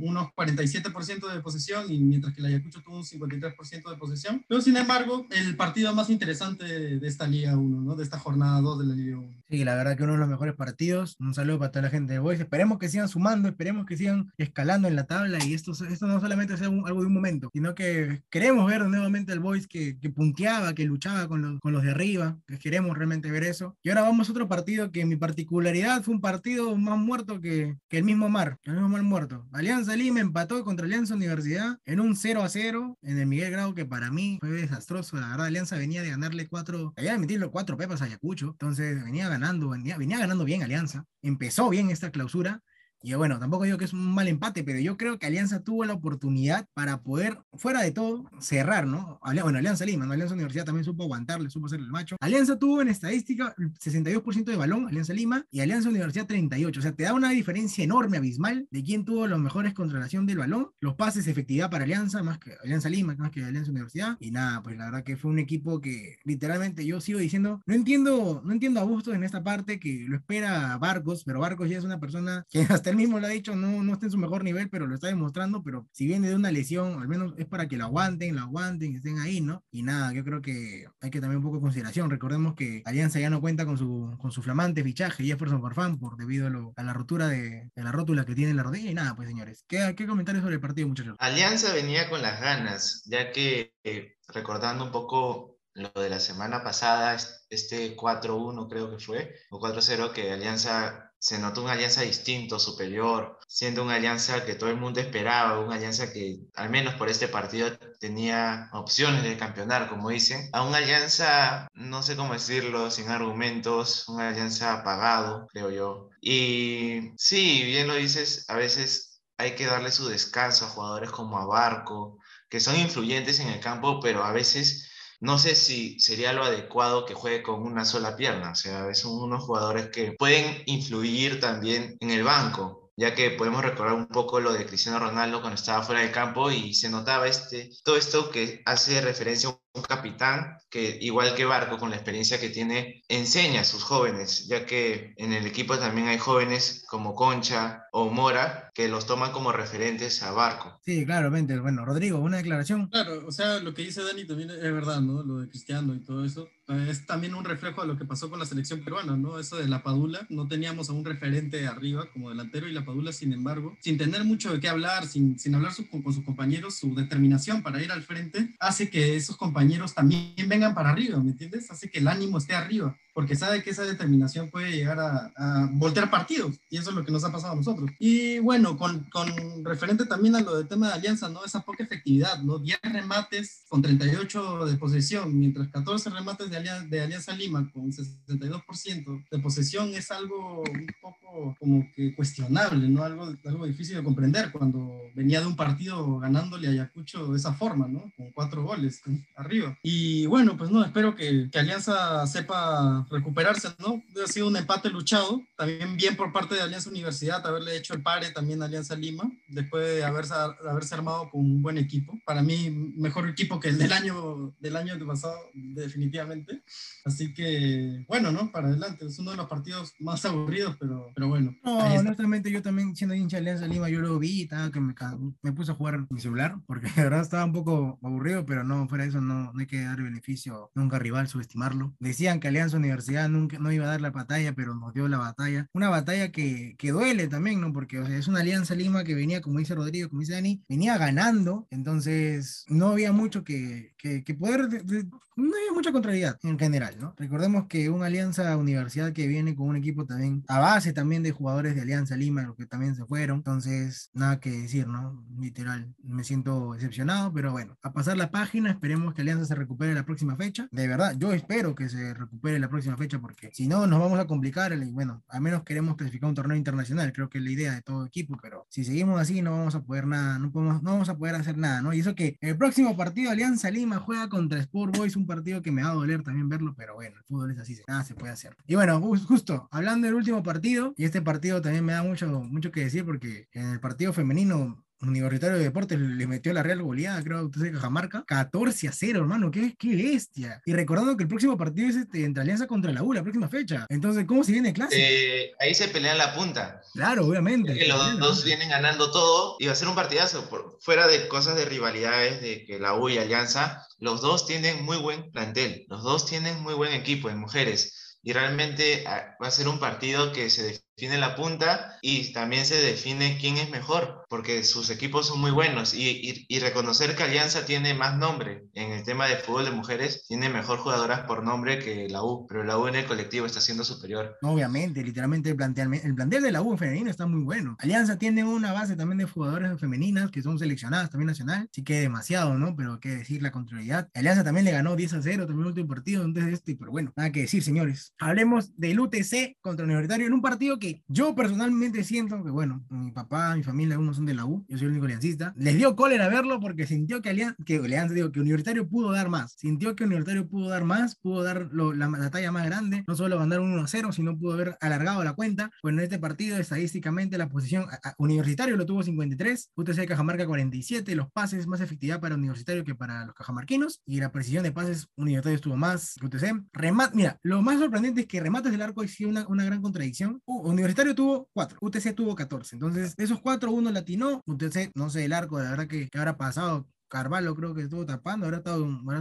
unos 0.00 0.28
47% 0.36 1.32
de 1.32 1.40
posesión, 1.40 1.90
y 1.92 1.98
mientras 1.98 2.32
que 2.32 2.40
el 2.40 2.46
Ayacucho 2.46 2.82
tuvo 2.82 2.98
un 2.98 3.04
53% 3.04 3.90
de 3.90 3.96
posesión. 3.96 4.44
Pero 4.48 4.60
sin 4.60 4.76
embargo, 4.76 5.26
el 5.30 5.56
partido 5.56 5.92
más 5.92 6.10
interesante 6.10 6.64
de, 6.64 7.00
de 7.00 7.08
esta 7.08 7.26
Liga 7.26 7.56
1 7.56 7.79
de 7.80 8.02
esta 8.04 8.18
jornada 8.18 8.60
2 8.60 8.78
de 8.80 8.86
la 8.86 8.94
Liga 8.94 9.18
1. 9.18 9.39
Sí, 9.50 9.64
la 9.64 9.74
verdad 9.74 9.96
que 9.96 10.04
uno 10.04 10.12
de 10.12 10.18
los 10.20 10.28
mejores 10.28 10.54
partidos. 10.54 11.16
Un 11.18 11.34
saludo 11.34 11.58
para 11.58 11.72
toda 11.72 11.82
la 11.82 11.90
gente 11.90 12.12
de 12.12 12.20
Boys. 12.20 12.38
Esperemos 12.38 12.78
que 12.78 12.88
sigan 12.88 13.08
sumando, 13.08 13.48
esperemos 13.48 13.84
que 13.84 13.96
sigan 13.96 14.30
escalando 14.38 14.86
en 14.86 14.94
la 14.94 15.06
tabla 15.06 15.44
y 15.44 15.54
esto, 15.54 15.72
esto 15.72 16.06
no 16.06 16.20
solamente 16.20 16.56
sea 16.56 16.68
algo 16.68 17.00
de 17.00 17.06
un 17.06 17.12
momento, 17.12 17.50
sino 17.52 17.74
que 17.74 18.22
queremos 18.30 18.70
ver 18.70 18.86
nuevamente 18.86 19.32
al 19.32 19.40
Boys 19.40 19.66
que, 19.66 19.98
que 19.98 20.08
punteaba, 20.08 20.72
que 20.72 20.84
luchaba 20.84 21.26
con 21.26 21.42
los, 21.42 21.58
con 21.58 21.72
los 21.72 21.82
de 21.82 21.90
arriba, 21.90 22.38
que 22.46 22.60
queremos 22.60 22.96
realmente 22.96 23.28
ver 23.28 23.42
eso. 23.42 23.76
Y 23.82 23.88
ahora 23.88 24.02
vamos 24.02 24.28
a 24.28 24.32
otro 24.32 24.46
partido 24.46 24.92
que 24.92 25.00
en 25.00 25.08
mi 25.08 25.16
particularidad 25.16 26.04
fue 26.04 26.14
un 26.14 26.20
partido 26.20 26.76
más 26.76 26.98
muerto 26.98 27.40
que, 27.40 27.76
que 27.88 27.98
el 27.98 28.04
mismo 28.04 28.28
mar, 28.28 28.56
el 28.62 28.74
mismo 28.74 28.88
mar 28.88 29.02
muerto. 29.02 29.48
Alianza 29.50 29.96
Lima 29.96 30.20
empató 30.20 30.62
contra 30.64 30.86
Alianza 30.86 31.16
Universidad 31.16 31.76
en 31.86 31.98
un 31.98 32.14
0 32.14 32.44
a 32.44 32.48
0 32.48 32.98
en 33.02 33.18
el 33.18 33.26
Miguel 33.26 33.50
Grau, 33.50 33.74
que 33.74 33.84
para 33.84 34.12
mí 34.12 34.38
fue 34.40 34.50
desastroso. 34.50 35.16
La 35.16 35.30
verdad, 35.30 35.46
Alianza 35.46 35.76
venía 35.76 36.02
de 36.02 36.10
ganarle 36.10 36.46
cuatro, 36.46 36.94
de 36.96 37.18
meterle 37.18 37.48
cuatro 37.48 37.76
pepas 37.76 38.00
a 38.00 38.04
Ayacucho, 38.04 38.50
entonces 38.50 39.02
venía 39.02 39.28
ganando, 39.40 39.70
venía, 39.70 39.96
venía 39.96 40.18
ganando 40.18 40.44
bien 40.44 40.62
Alianza. 40.62 41.04
Empezó 41.22 41.70
bien 41.70 41.90
esta 41.90 42.10
clausura 42.10 42.62
y 43.02 43.14
bueno, 43.14 43.38
tampoco 43.38 43.64
digo 43.64 43.78
que 43.78 43.86
es 43.86 43.92
un 43.92 44.14
mal 44.14 44.28
empate, 44.28 44.62
pero 44.62 44.78
yo 44.78 44.96
creo 44.96 45.18
que 45.18 45.26
Alianza 45.26 45.62
tuvo 45.62 45.84
la 45.84 45.94
oportunidad 45.94 46.66
para 46.74 47.02
poder, 47.02 47.38
fuera 47.54 47.82
de 47.82 47.92
todo, 47.92 48.30
cerrar, 48.40 48.86
¿no? 48.86 49.18
Bueno, 49.42 49.58
Alianza 49.58 49.84
Lima, 49.84 50.06
¿no? 50.06 50.12
Alianza 50.12 50.34
Universidad 50.34 50.64
también 50.64 50.84
supo 50.84 51.04
aguantarle, 51.04 51.50
supo 51.50 51.68
ser 51.68 51.80
el 51.80 51.90
macho. 51.90 52.16
Alianza 52.20 52.58
tuvo 52.58 52.82
en 52.82 52.88
estadística 52.88 53.54
62% 53.56 54.44
de 54.44 54.56
balón, 54.56 54.86
Alianza 54.88 55.14
Lima, 55.14 55.46
y 55.50 55.60
Alianza 55.60 55.88
Universidad 55.88 56.26
38%. 56.26 56.78
O 56.78 56.82
sea, 56.82 56.92
te 56.92 57.04
da 57.04 57.14
una 57.14 57.30
diferencia 57.30 57.82
enorme, 57.82 58.18
abismal, 58.18 58.68
de 58.70 58.82
quién 58.82 59.04
tuvo 59.04 59.26
los 59.26 59.38
mejores 59.38 59.74
controlación 59.74 60.26
del 60.26 60.38
balón, 60.38 60.70
los 60.80 60.94
pases, 60.94 61.26
efectividad 61.26 61.70
para 61.70 61.84
Alianza, 61.84 62.22
más 62.22 62.38
que 62.38 62.54
Alianza 62.62 62.90
Lima, 62.90 63.14
más 63.18 63.30
que 63.30 63.44
Alianza 63.44 63.70
Universidad. 63.70 64.16
Y 64.20 64.30
nada, 64.30 64.62
pues 64.62 64.76
la 64.76 64.86
verdad 64.86 65.04
que 65.04 65.16
fue 65.16 65.30
un 65.30 65.38
equipo 65.38 65.80
que 65.80 66.18
literalmente 66.24 66.84
yo 66.84 67.00
sigo 67.00 67.18
diciendo, 67.18 67.62
no 67.66 67.74
entiendo, 67.74 68.42
no 68.44 68.52
entiendo 68.52 68.80
a 68.80 68.84
Bustos 68.84 69.14
en 69.14 69.24
esta 69.24 69.42
parte 69.42 69.80
que 69.80 70.04
lo 70.08 70.16
espera 70.16 70.76
Barcos, 70.78 71.24
pero 71.24 71.40
Barcos 71.40 71.70
ya 71.70 71.78
es 71.78 71.84
una 71.84 72.00
persona 72.00 72.44
que 72.50 72.60
hasta 72.62 72.89
él 72.90 72.96
mismo 72.96 73.20
lo 73.20 73.26
ha 73.26 73.30
dicho, 73.30 73.56
no, 73.56 73.82
no 73.82 73.92
está 73.94 74.06
en 74.06 74.12
su 74.12 74.18
mejor 74.18 74.44
nivel, 74.44 74.68
pero 74.68 74.86
lo 74.86 74.94
está 74.94 75.06
demostrando, 75.06 75.62
pero 75.62 75.86
si 75.92 76.06
viene 76.06 76.28
de 76.28 76.34
una 76.34 76.50
lesión, 76.50 77.00
al 77.00 77.08
menos 77.08 77.34
es 77.38 77.46
para 77.46 77.68
que 77.68 77.76
lo 77.76 77.84
aguanten, 77.84 78.36
lo 78.36 78.42
aguanten, 78.42 78.94
estén 78.94 79.18
ahí, 79.18 79.40
¿no? 79.40 79.64
Y 79.70 79.82
nada, 79.82 80.12
yo 80.12 80.24
creo 80.24 80.42
que 80.42 80.86
hay 81.00 81.10
que 81.10 81.20
también 81.20 81.38
un 81.38 81.44
poco 81.44 81.56
de 81.56 81.62
consideración. 81.62 82.10
Recordemos 82.10 82.54
que 82.54 82.82
Alianza 82.84 83.20
ya 83.20 83.30
no 83.30 83.40
cuenta 83.40 83.64
con 83.64 83.78
su, 83.78 84.16
con 84.20 84.32
su 84.32 84.42
flamante 84.42 84.82
fichaje, 84.82 85.24
Jefferson 85.24 85.62
Farfán, 85.62 85.98
por 85.98 86.16
debido 86.16 86.46
a, 86.46 86.50
lo, 86.50 86.72
a 86.76 86.82
la 86.82 86.92
rotura 86.92 87.28
de, 87.28 87.70
la 87.74 87.92
rótula 87.92 88.24
que 88.24 88.34
tiene 88.34 88.50
en 88.50 88.56
la 88.56 88.62
rodilla. 88.62 88.90
Y 88.90 88.94
nada, 88.94 89.14
pues 89.16 89.28
señores, 89.28 89.64
¿qué, 89.66 89.94
qué 89.96 90.06
comentarios 90.06 90.42
sobre 90.42 90.56
el 90.56 90.60
partido, 90.60 90.88
muchachos? 90.88 91.16
Alianza 91.18 91.72
venía 91.72 92.10
con 92.10 92.22
las 92.22 92.40
ganas, 92.40 93.02
ya 93.06 93.32
que 93.32 93.74
eh, 93.84 94.16
recordando 94.28 94.84
un 94.84 94.92
poco 94.92 95.60
lo 95.74 95.90
de 95.94 96.10
la 96.10 96.20
semana 96.20 96.62
pasada, 96.62 97.16
este 97.48 97.96
4-1 97.96 98.68
creo 98.68 98.90
que 98.90 98.98
fue, 98.98 99.34
o 99.50 99.60
4-0, 99.60 100.12
que 100.12 100.32
Alianza 100.32 101.09
se 101.20 101.38
notó 101.38 101.62
una 101.62 101.72
alianza 101.72 102.00
distinto, 102.00 102.58
superior, 102.58 103.38
siendo 103.46 103.82
una 103.82 103.96
alianza 103.96 104.44
que 104.46 104.54
todo 104.54 104.70
el 104.70 104.78
mundo 104.78 105.00
esperaba, 105.00 105.60
una 105.60 105.76
alianza 105.76 106.12
que 106.12 106.40
al 106.54 106.70
menos 106.70 106.94
por 106.94 107.10
este 107.10 107.28
partido 107.28 107.76
tenía 108.00 108.70
opciones 108.72 109.22
de 109.22 109.36
campeonar, 109.36 109.88
como 109.90 110.08
dicen, 110.08 110.48
a 110.52 110.62
una 110.62 110.78
alianza, 110.78 111.68
no 111.74 112.02
sé 112.02 112.16
cómo 112.16 112.32
decirlo, 112.32 112.90
sin 112.90 113.10
argumentos, 113.10 114.08
una 114.08 114.30
alianza 114.30 114.72
apagado, 114.72 115.46
creo 115.48 115.70
yo. 115.70 116.08
Y 116.22 117.12
sí, 117.18 117.64
bien 117.64 117.86
lo 117.86 117.94
dices, 117.94 118.46
a 118.48 118.56
veces 118.56 119.20
hay 119.36 119.54
que 119.54 119.66
darle 119.66 119.92
su 119.92 120.08
descanso 120.08 120.64
a 120.64 120.68
jugadores 120.68 121.10
como 121.10 121.38
a 121.38 121.44
Barco, 121.46 122.18
que 122.48 122.60
son 122.60 122.76
influyentes 122.76 123.40
en 123.40 123.48
el 123.48 123.60
campo, 123.60 124.00
pero 124.00 124.24
a 124.24 124.32
veces 124.32 124.89
no 125.20 125.38
sé 125.38 125.54
si 125.54 126.00
sería 126.00 126.32
lo 126.32 126.44
adecuado 126.44 127.04
que 127.04 127.14
juegue 127.14 127.42
con 127.42 127.62
una 127.62 127.84
sola 127.84 128.16
pierna. 128.16 128.52
O 128.52 128.54
sea, 128.54 128.92
son 128.94 129.22
unos 129.22 129.44
jugadores 129.44 129.90
que 129.90 130.12
pueden 130.12 130.62
influir 130.66 131.40
también 131.40 131.96
en 132.00 132.10
el 132.10 132.24
banco, 132.24 132.90
ya 132.96 133.14
que 133.14 133.30
podemos 133.30 133.62
recordar 133.62 133.94
un 133.94 134.08
poco 134.08 134.40
lo 134.40 134.52
de 134.52 134.66
Cristiano 134.66 134.98
Ronaldo 134.98 135.40
cuando 135.40 135.56
estaba 135.56 135.82
fuera 135.82 136.00
del 136.00 136.12
campo 136.12 136.50
y 136.50 136.74
se 136.74 136.88
notaba 136.88 137.28
este, 137.28 137.70
todo 137.84 137.96
esto 137.96 138.30
que 138.30 138.62
hace 138.64 139.00
referencia 139.02 139.50
un 139.74 139.82
capitán 139.82 140.58
que, 140.68 140.98
igual 141.00 141.34
que 141.34 141.44
Barco, 141.44 141.78
con 141.78 141.90
la 141.90 141.96
experiencia 141.96 142.40
que 142.40 142.48
tiene, 142.48 143.02
enseña 143.08 143.60
a 143.60 143.64
sus 143.64 143.82
jóvenes, 143.82 144.46
ya 144.46 144.66
que 144.66 145.14
en 145.16 145.32
el 145.32 145.46
equipo 145.46 145.78
también 145.78 146.08
hay 146.08 146.18
jóvenes 146.18 146.84
como 146.88 147.14
Concha 147.14 147.84
o 147.92 148.10
Mora 148.10 148.70
que 148.74 148.88
los 148.88 149.06
toman 149.06 149.32
como 149.32 149.52
referentes 149.52 150.22
a 150.22 150.32
Barco. 150.32 150.80
Sí, 150.84 151.04
claramente. 151.04 151.58
Bueno, 151.58 151.84
Rodrigo, 151.84 152.18
una 152.18 152.38
declaración. 152.38 152.88
Claro, 152.88 153.26
o 153.26 153.32
sea, 153.32 153.60
lo 153.60 153.74
que 153.74 153.82
dice 153.82 154.02
Dani 154.02 154.26
también 154.26 154.50
es 154.50 154.60
verdad, 154.60 155.00
¿no? 155.00 155.22
Lo 155.22 155.38
de 155.38 155.48
Cristiano 155.48 155.94
y 155.94 156.00
todo 156.00 156.24
eso. 156.24 156.48
Es 156.88 157.06
también 157.06 157.34
un 157.34 157.44
reflejo 157.44 157.82
de 157.82 157.88
lo 157.88 157.98
que 157.98 158.04
pasó 158.04 158.30
con 158.30 158.38
la 158.38 158.46
selección 158.46 158.80
peruana, 158.80 159.16
¿no? 159.16 159.38
Eso 159.38 159.56
de 159.56 159.68
la 159.68 159.82
Padula. 159.82 160.26
No 160.28 160.46
teníamos 160.46 160.88
a 160.88 160.92
un 160.92 161.04
referente 161.04 161.66
arriba 161.66 162.08
como 162.12 162.30
delantero 162.30 162.68
y 162.68 162.72
la 162.72 162.84
Padula, 162.84 163.12
sin 163.12 163.32
embargo, 163.32 163.76
sin 163.80 163.98
tener 163.98 164.24
mucho 164.24 164.52
de 164.52 164.60
qué 164.60 164.68
hablar, 164.68 165.06
sin, 165.06 165.38
sin 165.38 165.54
hablar 165.54 165.72
con, 165.90 166.02
con 166.02 166.12
sus 166.12 166.24
compañeros, 166.24 166.76
su 166.76 166.94
determinación 166.94 167.62
para 167.62 167.82
ir 167.82 167.92
al 167.92 168.02
frente, 168.02 168.54
hace 168.58 168.90
que 168.90 169.16
esos 169.16 169.36
compañeros 169.36 169.94
también 169.94 170.34
vengan 170.46 170.74
para 170.74 170.90
arriba, 170.90 171.18
¿me 171.18 171.30
entiendes? 171.30 171.70
Hace 171.70 171.90
que 171.90 171.98
el 171.98 172.08
ánimo 172.08 172.38
esté 172.38 172.54
arriba 172.54 172.96
porque 173.14 173.36
sabe 173.36 173.62
que 173.62 173.70
esa 173.70 173.84
determinación 173.84 174.50
puede 174.50 174.72
llegar 174.72 174.98
a, 175.00 175.32
a, 175.36 175.68
voltear 175.72 176.10
partidos, 176.10 176.56
y 176.68 176.78
eso 176.78 176.90
es 176.90 176.96
lo 176.96 177.04
que 177.04 177.12
nos 177.12 177.24
ha 177.24 177.32
pasado 177.32 177.52
a 177.52 177.56
nosotros. 177.56 177.90
Y 177.98 178.38
bueno, 178.38 178.76
con, 178.76 179.04
con 179.10 179.64
referente 179.64 180.06
también 180.06 180.36
a 180.36 180.40
lo 180.40 180.56
del 180.56 180.68
tema 180.68 180.88
de 180.88 180.94
Alianza, 180.94 181.28
¿no? 181.28 181.44
Esa 181.44 181.60
poca 181.60 181.84
efectividad, 181.84 182.40
¿no? 182.42 182.58
10 182.58 182.78
remates 182.82 183.64
con 183.68 183.82
38 183.82 184.66
de 184.66 184.76
posesión, 184.76 185.38
mientras 185.38 185.68
14 185.68 186.10
remates 186.10 186.50
de 186.50 186.56
Alianza, 186.56 186.86
de 186.86 187.00
Alianza 187.00 187.32
Lima 187.34 187.70
con 187.72 187.92
62% 187.92 189.24
de 189.30 189.38
posesión 189.38 189.94
es 189.94 190.10
algo 190.10 190.62
un 190.62 190.86
poco 191.00 191.56
como 191.58 191.86
que 191.94 192.14
cuestionable, 192.14 192.88
¿no? 192.88 193.02
Algo, 193.02 193.34
algo 193.44 193.66
difícil 193.66 193.96
de 193.96 194.02
comprender 194.02 194.50
cuando 194.52 194.90
venía 195.14 195.40
de 195.40 195.46
un 195.46 195.56
partido 195.56 196.18
ganándole 196.18 196.68
a 196.68 196.70
Ayacucho 196.70 197.28
de 197.28 197.36
esa 197.36 197.52
forma, 197.54 197.88
¿no? 197.88 198.12
Con 198.16 198.30
cuatro 198.32 198.62
goles 198.62 199.02
arriba. 199.36 199.78
Y 199.82 200.26
bueno, 200.26 200.56
pues 200.56 200.70
no, 200.70 200.84
espero 200.84 201.14
que, 201.14 201.48
que 201.50 201.58
Alianza 201.58 202.26
sepa 202.26 202.99
recuperarse, 203.10 203.68
¿no? 203.78 204.02
Ha 204.22 204.26
sido 204.26 204.48
un 204.48 204.56
empate 204.56 204.90
luchado, 204.90 205.42
también 205.56 205.96
bien 205.96 206.16
por 206.16 206.32
parte 206.32 206.54
de 206.54 206.62
Alianza 206.62 206.90
Universidad, 206.90 207.46
haberle 207.46 207.76
hecho 207.76 207.94
el 207.94 208.02
pare 208.02 208.30
también 208.30 208.62
a 208.62 208.66
Alianza 208.66 208.96
Lima, 208.96 209.30
después 209.48 209.86
de 209.86 210.04
haberse, 210.04 210.34
haberse 210.34 210.94
armado 210.94 211.30
con 211.30 211.40
un 211.40 211.62
buen 211.62 211.78
equipo. 211.78 212.18
Para 212.24 212.42
mí, 212.42 212.70
mejor 212.70 213.28
equipo 213.28 213.60
que 213.60 213.68
el 213.68 213.78
del 213.78 213.92
año, 213.92 214.54
del 214.60 214.76
año 214.76 214.94
pasado, 215.06 215.36
definitivamente. 215.54 216.62
Así 217.04 217.32
que, 217.34 218.04
bueno, 218.08 218.32
¿no? 218.32 218.50
Para 218.52 218.68
adelante. 218.68 219.06
Es 219.06 219.18
uno 219.18 219.30
de 219.32 219.36
los 219.36 219.48
partidos 219.48 219.92
más 219.98 220.24
aburridos, 220.24 220.76
pero, 220.78 221.10
pero 221.14 221.28
bueno. 221.28 221.56
No, 221.64 221.78
honestamente, 221.78 222.50
yo 222.50 222.62
también, 222.62 222.94
siendo 222.94 223.14
hincha 223.14 223.36
de 223.36 223.42
Alianza 223.42 223.66
Lima, 223.66 223.88
yo 223.88 224.00
lo 224.00 224.18
vi, 224.18 224.42
estaba 224.42 224.70
que 224.70 224.80
me, 224.80 224.94
me 225.42 225.52
puse 225.52 225.72
a 225.72 225.74
jugar 225.74 226.06
mi 226.10 226.20
celular, 226.20 226.56
porque 226.66 226.88
de 226.96 227.02
verdad 227.02 227.20
estaba 227.20 227.44
un 227.44 227.52
poco 227.52 227.98
aburrido, 228.02 228.44
pero 228.46 228.64
no, 228.64 228.88
fuera 228.88 229.04
de 229.04 229.10
eso, 229.10 229.20
no, 229.20 229.52
no 229.52 229.58
hay 229.58 229.66
que 229.66 229.82
dar 229.82 230.02
beneficio 230.02 230.70
nunca 230.74 230.98
rival, 230.98 231.28
subestimarlo. 231.28 231.94
Decían 231.98 232.40
que 232.40 232.48
Alianza 232.48 232.76
Universidad 232.76 232.89
nunca, 233.28 233.58
no 233.58 233.72
iba 233.72 233.86
a 233.86 233.90
dar 233.90 234.00
la 234.00 234.10
batalla, 234.10 234.54
pero 234.54 234.74
nos 234.74 234.94
dio 234.94 235.08
la 235.08 235.18
batalla. 235.18 235.66
Una 235.72 235.88
batalla 235.88 236.30
que, 236.30 236.74
que 236.78 236.90
duele 236.92 237.28
también, 237.28 237.60
¿no? 237.60 237.72
Porque 237.72 237.98
o 237.98 238.06
sea, 238.06 238.16
es 238.16 238.28
una 238.28 238.40
Alianza 238.40 238.74
Lima 238.74 239.04
que 239.04 239.14
venía, 239.14 239.40
como 239.40 239.58
dice 239.58 239.74
Rodrigo, 239.74 240.08
como 240.08 240.20
dice 240.20 240.34
Dani, 240.34 240.62
venía 240.68 240.98
ganando, 240.98 241.66
entonces 241.70 242.64
no 242.68 242.88
había 242.88 243.12
mucho 243.12 243.44
que, 243.44 243.94
que, 243.96 244.24
que 244.24 244.34
poder, 244.34 244.68
de, 244.68 244.80
de, 244.82 245.04
no 245.36 245.56
había 245.56 245.72
mucha 245.72 245.92
contrariedad 245.92 246.38
en 246.42 246.58
general, 246.58 246.96
¿no? 247.00 247.14
Recordemos 247.16 247.66
que 247.66 247.88
una 247.88 248.06
Alianza 248.06 248.56
Universidad 248.56 249.12
que 249.12 249.26
viene 249.26 249.54
con 249.54 249.68
un 249.68 249.76
equipo 249.76 250.04
también 250.04 250.44
a 250.48 250.58
base 250.58 250.92
también 250.92 251.22
de 251.22 251.32
jugadores 251.32 251.74
de 251.74 251.82
Alianza 251.82 252.16
Lima, 252.16 252.42
los 252.42 252.56
que 252.56 252.66
también 252.66 252.94
se 252.94 253.04
fueron, 253.04 253.38
entonces 253.38 254.10
nada 254.12 254.40
que 254.40 254.50
decir, 254.50 254.86
¿no? 254.86 255.24
Literal, 255.38 255.94
me 256.02 256.24
siento 256.24 256.74
decepcionado, 256.74 257.32
pero 257.32 257.52
bueno, 257.52 257.76
a 257.82 257.92
pasar 257.92 258.16
la 258.16 258.30
página, 258.30 258.70
esperemos 258.70 259.14
que 259.14 259.22
Alianza 259.22 259.46
se 259.46 259.54
recupere 259.54 259.94
la 259.94 260.04
próxima 260.04 260.36
fecha, 260.36 260.68
de 260.70 260.88
verdad, 260.88 261.14
yo 261.18 261.32
espero 261.32 261.74
que 261.74 261.88
se 261.88 262.14
recupere 262.14 262.58
la 262.58 262.68
próxima 262.68 262.79
fecha 262.96 263.18
porque 263.20 263.50
si 263.52 263.66
no 263.66 263.86
nos 263.86 264.00
vamos 264.00 264.18
a 264.18 264.26
complicar, 264.26 264.72
y 264.72 264.90
bueno, 264.90 265.22
al 265.28 265.40
menos 265.40 265.62
queremos 265.64 265.96
clasificar 265.96 266.28
un 266.28 266.34
torneo 266.34 266.56
internacional, 266.56 267.12
creo 267.12 267.28
que 267.28 267.38
es 267.38 267.44
la 267.44 267.50
idea 267.50 267.74
de 267.74 267.82
todo 267.82 268.06
equipo, 268.06 268.38
pero 268.40 268.66
si 268.68 268.84
seguimos 268.84 269.20
así 269.20 269.42
no 269.42 269.52
vamos 269.52 269.74
a 269.74 269.82
poder 269.82 270.06
nada, 270.06 270.38
no, 270.38 270.50
podemos, 270.50 270.82
no 270.82 270.92
vamos 270.92 271.08
a 271.08 271.16
poder 271.16 271.34
hacer 271.34 271.56
nada, 271.56 271.82
¿no? 271.82 271.92
Y 271.92 272.00
eso 272.00 272.14
que 272.14 272.36
el 272.40 272.56
próximo 272.56 272.96
partido 272.96 273.30
Alianza 273.30 273.70
Lima 273.70 273.98
juega 273.98 274.28
contra 274.28 274.58
Sport 274.60 274.96
Boys, 274.96 275.16
un 275.16 275.26
partido 275.26 275.62
que 275.62 275.72
me 275.72 275.82
va 275.82 275.90
a 275.90 275.94
doler 275.94 276.22
también 276.22 276.48
verlo, 276.48 276.74
pero 276.76 276.94
bueno, 276.94 277.16
el 277.18 277.24
fútbol 277.24 277.50
es 277.50 277.58
así, 277.58 277.76
nada 277.86 278.04
se 278.04 278.14
puede 278.14 278.32
hacer. 278.32 278.56
Y 278.66 278.74
bueno, 278.74 279.00
justo, 279.00 279.68
hablando 279.70 280.06
del 280.06 280.14
último 280.14 280.42
partido, 280.42 280.94
y 280.96 281.04
este 281.04 281.22
partido 281.22 281.60
también 281.60 281.84
me 281.84 281.92
da 281.92 282.02
mucho, 282.02 282.28
mucho 282.42 282.70
que 282.70 282.80
decir 282.80 283.04
porque 283.04 283.48
en 283.52 283.70
el 283.70 283.80
partido 283.80 284.12
femenino 284.12 284.84
Universitario 285.08 285.56
de 285.56 285.64
Deportes 285.64 285.98
le 285.98 286.26
metió 286.26 286.52
la 286.52 286.62
Real 286.62 286.82
goleada, 286.82 287.22
creo, 287.22 287.40
entonces 287.40 287.72
Cajamarca, 287.72 288.24
14 288.26 288.88
a 288.88 288.92
0, 288.92 289.20
hermano, 289.20 289.50
qué, 289.50 289.74
qué 289.78 289.96
bestia. 289.96 290.60
Y 290.66 290.72
recordando 290.72 291.16
que 291.16 291.22
el 291.22 291.28
próximo 291.28 291.56
partido 291.56 291.88
es 291.88 291.96
este, 291.96 292.24
entre 292.24 292.42
Alianza 292.42 292.66
contra 292.66 292.92
la 292.92 293.02
U, 293.02 293.12
la 293.12 293.22
próxima 293.22 293.48
fecha. 293.48 293.86
Entonces, 293.88 294.26
¿cómo 294.26 294.44
se 294.44 294.52
viene 294.52 294.72
clase? 294.72 294.96
Eh, 294.98 295.52
ahí 295.58 295.74
se 295.74 295.88
pelean 295.88 296.18
la 296.18 296.34
punta. 296.34 296.82
Claro, 296.92 297.26
obviamente. 297.26 297.74
Que 297.74 297.88
los 297.88 298.18
dos 298.18 298.44
vienen 298.44 298.68
ganando 298.68 299.10
todo 299.10 299.56
y 299.58 299.66
va 299.66 299.72
a 299.72 299.76
ser 299.76 299.88
un 299.88 299.94
partidazo. 299.94 300.48
Por, 300.50 300.78
fuera 300.80 301.06
de 301.06 301.28
cosas 301.28 301.56
de 301.56 301.64
rivalidades 301.64 302.40
de 302.40 302.64
que 302.64 302.78
la 302.78 302.94
U 302.94 303.08
y 303.08 303.18
Alianza, 303.18 303.86
los 303.98 304.20
dos 304.20 304.46
tienen 304.46 304.84
muy 304.84 304.98
buen 304.98 305.30
plantel, 305.30 305.86
los 305.88 306.02
dos 306.02 306.26
tienen 306.26 306.62
muy 306.62 306.74
buen 306.74 306.92
equipo 306.92 307.30
en 307.30 307.38
mujeres 307.38 308.18
y 308.22 308.32
realmente 308.32 309.04
ah, 309.06 309.36
va 309.42 309.48
a 309.48 309.50
ser 309.50 309.68
un 309.68 309.78
partido 309.78 310.32
que 310.32 310.50
se 310.50 310.82
define 311.00 311.16
la 311.16 311.34
punta 311.34 311.96
y 312.02 312.30
también 312.34 312.66
se 312.66 312.74
define 312.74 313.38
quién 313.40 313.56
es 313.56 313.70
mejor, 313.70 314.22
porque 314.28 314.62
sus 314.64 314.90
equipos 314.90 315.28
son 315.28 315.40
muy 315.40 315.50
buenos 315.50 315.94
y, 315.94 316.44
y, 316.46 316.58
reconocer 316.58 317.16
que 317.16 317.22
Alianza 317.22 317.64
tiene 317.64 317.94
más 317.94 318.18
nombre 318.18 318.64
en 318.74 318.92
el 318.92 319.02
tema 319.02 319.26
de 319.26 319.36
fútbol 319.36 319.64
de 319.64 319.70
mujeres, 319.70 320.26
tiene 320.28 320.50
mejor 320.50 320.78
jugadoras 320.78 321.20
por 321.20 321.42
nombre 321.42 321.78
que 321.78 322.06
la 322.10 322.22
U, 322.22 322.46
pero 322.46 322.64
la 322.64 322.76
U 322.76 322.86
en 322.86 322.96
el 322.96 323.06
colectivo 323.06 323.46
está 323.46 323.62
siendo 323.62 323.82
superior. 323.82 324.36
Obviamente, 324.42 325.02
literalmente 325.02 325.48
el 325.48 325.56
plantel, 325.56 325.94
el 325.94 326.14
plantel 326.14 326.42
de 326.42 326.52
la 326.52 326.60
U 326.60 326.76
femenino 326.76 327.08
está 327.08 327.26
muy 327.26 327.40
bueno. 327.40 327.76
Alianza 327.78 328.18
tiene 328.18 328.44
una 328.44 328.74
base 328.74 328.94
también 328.94 329.16
de 329.16 329.24
jugadoras 329.24 329.80
femeninas 329.80 330.30
que 330.30 330.42
son 330.42 330.58
seleccionadas 330.58 331.08
también 331.08 331.28
nacional, 331.28 331.66
sí 331.72 331.82
que 331.82 332.00
demasiado, 332.00 332.58
¿no? 332.58 332.76
Pero 332.76 333.00
qué 333.00 333.08
decir 333.08 333.42
la 333.42 333.52
contrariedad. 333.52 334.06
Alianza 334.12 334.44
también 334.44 334.66
le 334.66 334.72
ganó 334.72 334.96
10 334.96 335.14
a 335.14 335.22
0 335.22 335.46
también 335.46 335.66
último 335.66 335.88
partido, 335.88 336.24
entonces 336.24 336.52
este, 336.52 336.76
pero 336.76 336.90
bueno, 336.90 337.10
nada 337.16 337.32
que 337.32 337.40
decir, 337.40 337.62
señores. 337.62 338.12
Hablemos 338.18 338.76
del 338.76 339.00
UTC 339.00 339.56
contra 339.62 339.86
Universitario 339.86 340.26
en 340.26 340.34
un 340.34 340.42
partido 340.42 340.78
que 340.78 340.89
yo 341.08 341.34
personalmente 341.34 342.04
siento 342.04 342.42
que, 342.42 342.50
bueno, 342.50 342.84
mi 342.88 343.10
papá, 343.10 343.54
mi 343.56 343.62
familia, 343.62 343.94
algunos 343.94 344.16
son 344.16 344.26
de 344.26 344.34
la 344.34 344.44
U, 344.44 344.64
yo 344.68 344.78
soy 344.78 344.86
el 344.86 344.92
único 344.92 345.06
aliancista, 345.06 345.54
les 345.56 345.76
dio 345.76 345.96
cólera 345.96 346.28
verlo 346.28 346.60
porque 346.60 346.86
sintió 346.86 347.22
que 347.22 347.30
Alianza, 347.30 347.56
que 347.64 347.76
Alianza, 347.76 348.14
digo, 348.14 348.32
que 348.32 348.40
Universitario 348.40 348.88
pudo 348.88 349.12
dar 349.12 349.28
más, 349.28 349.52
sintió 349.52 349.94
que 349.96 350.04
Universitario 350.04 350.48
pudo 350.48 350.68
dar 350.68 350.84
más, 350.84 351.16
pudo 351.16 351.42
dar 351.42 351.70
la, 351.72 352.30
talla 352.30 352.52
más 352.52 352.66
grande, 352.66 353.04
no 353.06 353.14
solo 353.14 353.38
mandar 353.38 353.60
un 353.60 353.72
1 353.72 353.82
a 353.82 353.88
0, 353.88 354.12
sino 354.12 354.38
pudo 354.38 354.54
haber 354.54 354.76
alargado 354.80 355.22
la 355.24 355.34
cuenta. 355.34 355.70
Bueno, 355.82 355.98
en 355.98 356.04
este 356.04 356.18
partido, 356.18 356.58
estadísticamente, 356.58 357.38
la 357.38 357.48
posición 357.48 357.86
Universitario 358.18 358.76
lo 358.76 358.86
tuvo 358.86 359.02
53, 359.02 359.72
UTC 359.76 360.06
Cajamarca 360.06 360.46
47, 360.46 361.14
los 361.14 361.30
pases 361.30 361.66
más 361.66 361.80
efectividad 361.80 362.20
para 362.20 362.34
Universitario 362.34 362.84
que 362.84 362.94
para 362.94 363.26
los 363.26 363.34
cajamarquinos, 363.34 364.02
y 364.06 364.20
la 364.20 364.32
precisión 364.32 364.62
de 364.62 364.72
pases 364.72 365.08
Universitario 365.16 365.56
estuvo 365.56 365.76
más 365.76 366.16
UTC. 366.22 366.64
Remat, 366.72 367.14
mira, 367.14 367.38
lo 367.42 367.62
más 367.62 367.78
sorprendente 367.78 368.22
es 368.22 368.26
que 368.26 368.40
remates 368.40 368.72
del 368.72 368.82
arco 368.82 369.02
ha 369.02 369.06
una, 369.26 369.46
una 369.48 369.64
gran 369.64 369.82
contradicción. 369.82 370.40
Uh, 370.44 370.68
Universitario 370.80 371.14
tuvo 371.14 371.48
4, 371.52 371.78
UTC 371.80 372.14
tuvo 372.14 372.34
14. 372.34 372.76
Entonces, 372.76 373.16
de 373.16 373.24
esos 373.24 373.40
4, 373.40 373.70
uno 373.70 373.90
latinó. 373.90 374.42
UTC, 374.46 374.92
no 374.94 375.10
sé, 375.10 375.24
el 375.24 375.32
arco, 375.32 375.58
la 375.58 375.70
verdad 375.70 375.86
que, 375.86 376.08
que 376.08 376.18
habrá 376.18 376.36
pasado. 376.36 376.86
Carvalho 377.10 377.56
creo 377.56 377.74
que 377.74 377.82
estuvo 377.82 378.06
tapando, 378.06 378.46
ahora 378.46 378.58
estado, 378.58 378.84
ahora 378.84 379.18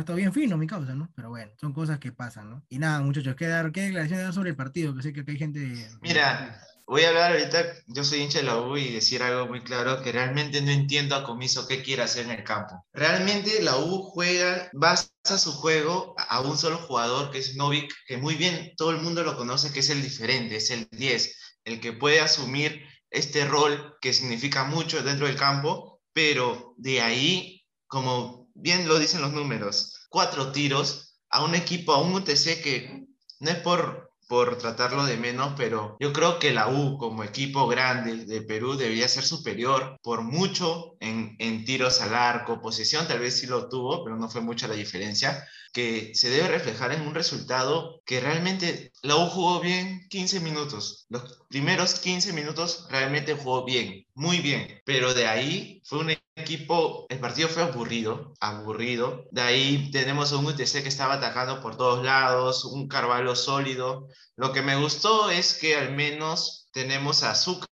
estado, 0.00 0.16
bien 0.16 0.32
fino 0.32 0.56
mi 0.56 0.66
causa, 0.66 0.94
¿no? 0.94 1.10
Pero 1.14 1.28
bueno, 1.28 1.52
son 1.60 1.74
cosas 1.74 1.98
que 1.98 2.10
pasan, 2.10 2.48
¿no? 2.48 2.64
Y 2.70 2.78
nada, 2.78 3.02
muchachos, 3.02 3.36
¿qué, 3.36 3.46
dar, 3.46 3.70
qué 3.70 3.82
declaración 3.82 4.20
dar 4.20 4.32
sobre 4.32 4.50
el 4.50 4.56
partido? 4.56 4.94
Que 4.94 5.02
sé 5.02 5.12
que 5.12 5.22
hay 5.30 5.36
gente... 5.36 5.90
Mira, 6.00 6.58
voy 6.86 7.02
a 7.02 7.08
hablar 7.08 7.32
ahorita, 7.32 7.64
yo 7.86 8.04
soy 8.04 8.20
hincha 8.20 8.38
de 8.38 8.44
la 8.44 8.56
U 8.56 8.76
y 8.76 8.92
decir 8.92 9.22
algo 9.22 9.46
muy 9.46 9.62
claro, 9.62 10.02
que 10.02 10.12
realmente 10.12 10.60
no 10.60 10.70
entiendo 10.70 11.16
a 11.16 11.24
Comiso 11.24 11.66
qué 11.66 11.82
quiere 11.82 12.02
hacer 12.02 12.26
en 12.26 12.32
el 12.32 12.44
campo. 12.44 12.84
Realmente 12.92 13.62
la 13.62 13.76
U 13.76 14.02
juega, 14.02 14.70
basa 14.72 15.08
su 15.24 15.52
juego 15.52 16.14
a 16.16 16.40
un 16.40 16.58
solo 16.58 16.78
jugador, 16.78 17.30
que 17.30 17.38
es 17.38 17.56
Novik, 17.56 17.92
que 18.06 18.16
muy 18.16 18.34
bien 18.34 18.72
todo 18.76 18.90
el 18.90 18.98
mundo 18.98 19.22
lo 19.22 19.36
conoce, 19.36 19.72
que 19.72 19.80
es 19.80 19.90
el 19.90 20.02
diferente, 20.02 20.56
es 20.56 20.70
el 20.70 20.88
10 20.90 21.38
el 21.64 21.80
que 21.80 21.92
puede 21.92 22.20
asumir 22.20 22.86
este 23.10 23.44
rol 23.44 23.96
que 24.00 24.12
significa 24.12 24.64
mucho 24.64 25.02
dentro 25.02 25.26
del 25.26 25.36
campo, 25.36 26.00
pero 26.12 26.74
de 26.76 27.00
ahí, 27.00 27.64
como 27.86 28.48
bien 28.54 28.88
lo 28.88 28.98
dicen 28.98 29.20
los 29.20 29.32
números, 29.32 30.06
cuatro 30.08 30.52
tiros 30.52 31.18
a 31.30 31.44
un 31.44 31.54
equipo, 31.54 31.92
a 31.92 32.00
un 32.00 32.14
UTC 32.14 32.62
que 32.62 33.06
no 33.40 33.50
es 33.50 33.58
por, 33.58 34.11
por 34.32 34.56
tratarlo 34.56 35.04
de 35.04 35.18
menos, 35.18 35.52
pero 35.58 35.98
yo 36.00 36.10
creo 36.14 36.38
que 36.38 36.54
la 36.54 36.68
U 36.68 36.96
como 36.96 37.22
equipo 37.22 37.68
grande 37.68 38.24
de 38.24 38.40
Perú 38.40 38.78
debería 38.78 39.06
ser 39.06 39.24
superior 39.24 39.98
por 40.02 40.22
mucho 40.22 40.96
en, 41.00 41.36
en 41.38 41.66
tiros 41.66 42.00
al 42.00 42.14
arco, 42.14 42.62
posición 42.62 43.06
tal 43.06 43.18
vez 43.18 43.38
sí 43.38 43.46
lo 43.46 43.68
tuvo, 43.68 44.02
pero 44.02 44.16
no 44.16 44.30
fue 44.30 44.40
mucha 44.40 44.68
la 44.68 44.74
diferencia 44.74 45.46
que 45.74 46.14
se 46.14 46.30
debe 46.30 46.48
reflejar 46.48 46.92
en 46.92 47.02
un 47.02 47.14
resultado 47.14 48.00
que 48.06 48.20
realmente 48.20 48.90
la 49.02 49.16
U 49.16 49.26
jugó 49.26 49.60
bien 49.60 50.06
15 50.08 50.40
minutos. 50.40 51.04
Los 51.10 51.42
primeros 51.50 51.96
15 51.96 52.32
minutos 52.32 52.86
realmente 52.88 53.34
jugó 53.34 53.66
bien, 53.66 54.06
muy 54.14 54.38
bien, 54.38 54.80
pero 54.86 55.12
de 55.12 55.26
ahí 55.26 55.82
fue 55.84 55.98
un 55.98 56.21
equipo, 56.42 57.06
el 57.08 57.18
partido 57.18 57.48
fue 57.48 57.62
aburrido, 57.62 58.34
aburrido. 58.40 59.24
De 59.30 59.40
ahí 59.42 59.90
tenemos 59.90 60.32
a 60.32 60.36
un 60.36 60.46
UTC 60.46 60.82
que 60.82 60.88
estaba 60.88 61.14
atacando 61.14 61.60
por 61.60 61.76
todos 61.76 62.04
lados, 62.04 62.64
un 62.64 62.88
Carvalho 62.88 63.34
sólido. 63.34 64.08
Lo 64.36 64.52
que 64.52 64.62
me 64.62 64.76
gustó 64.76 65.30
es 65.30 65.54
que 65.54 65.76
al 65.76 65.92
menos 65.92 66.68
tenemos 66.72 67.22
a 67.22 67.30
Azúcar, 67.30 67.68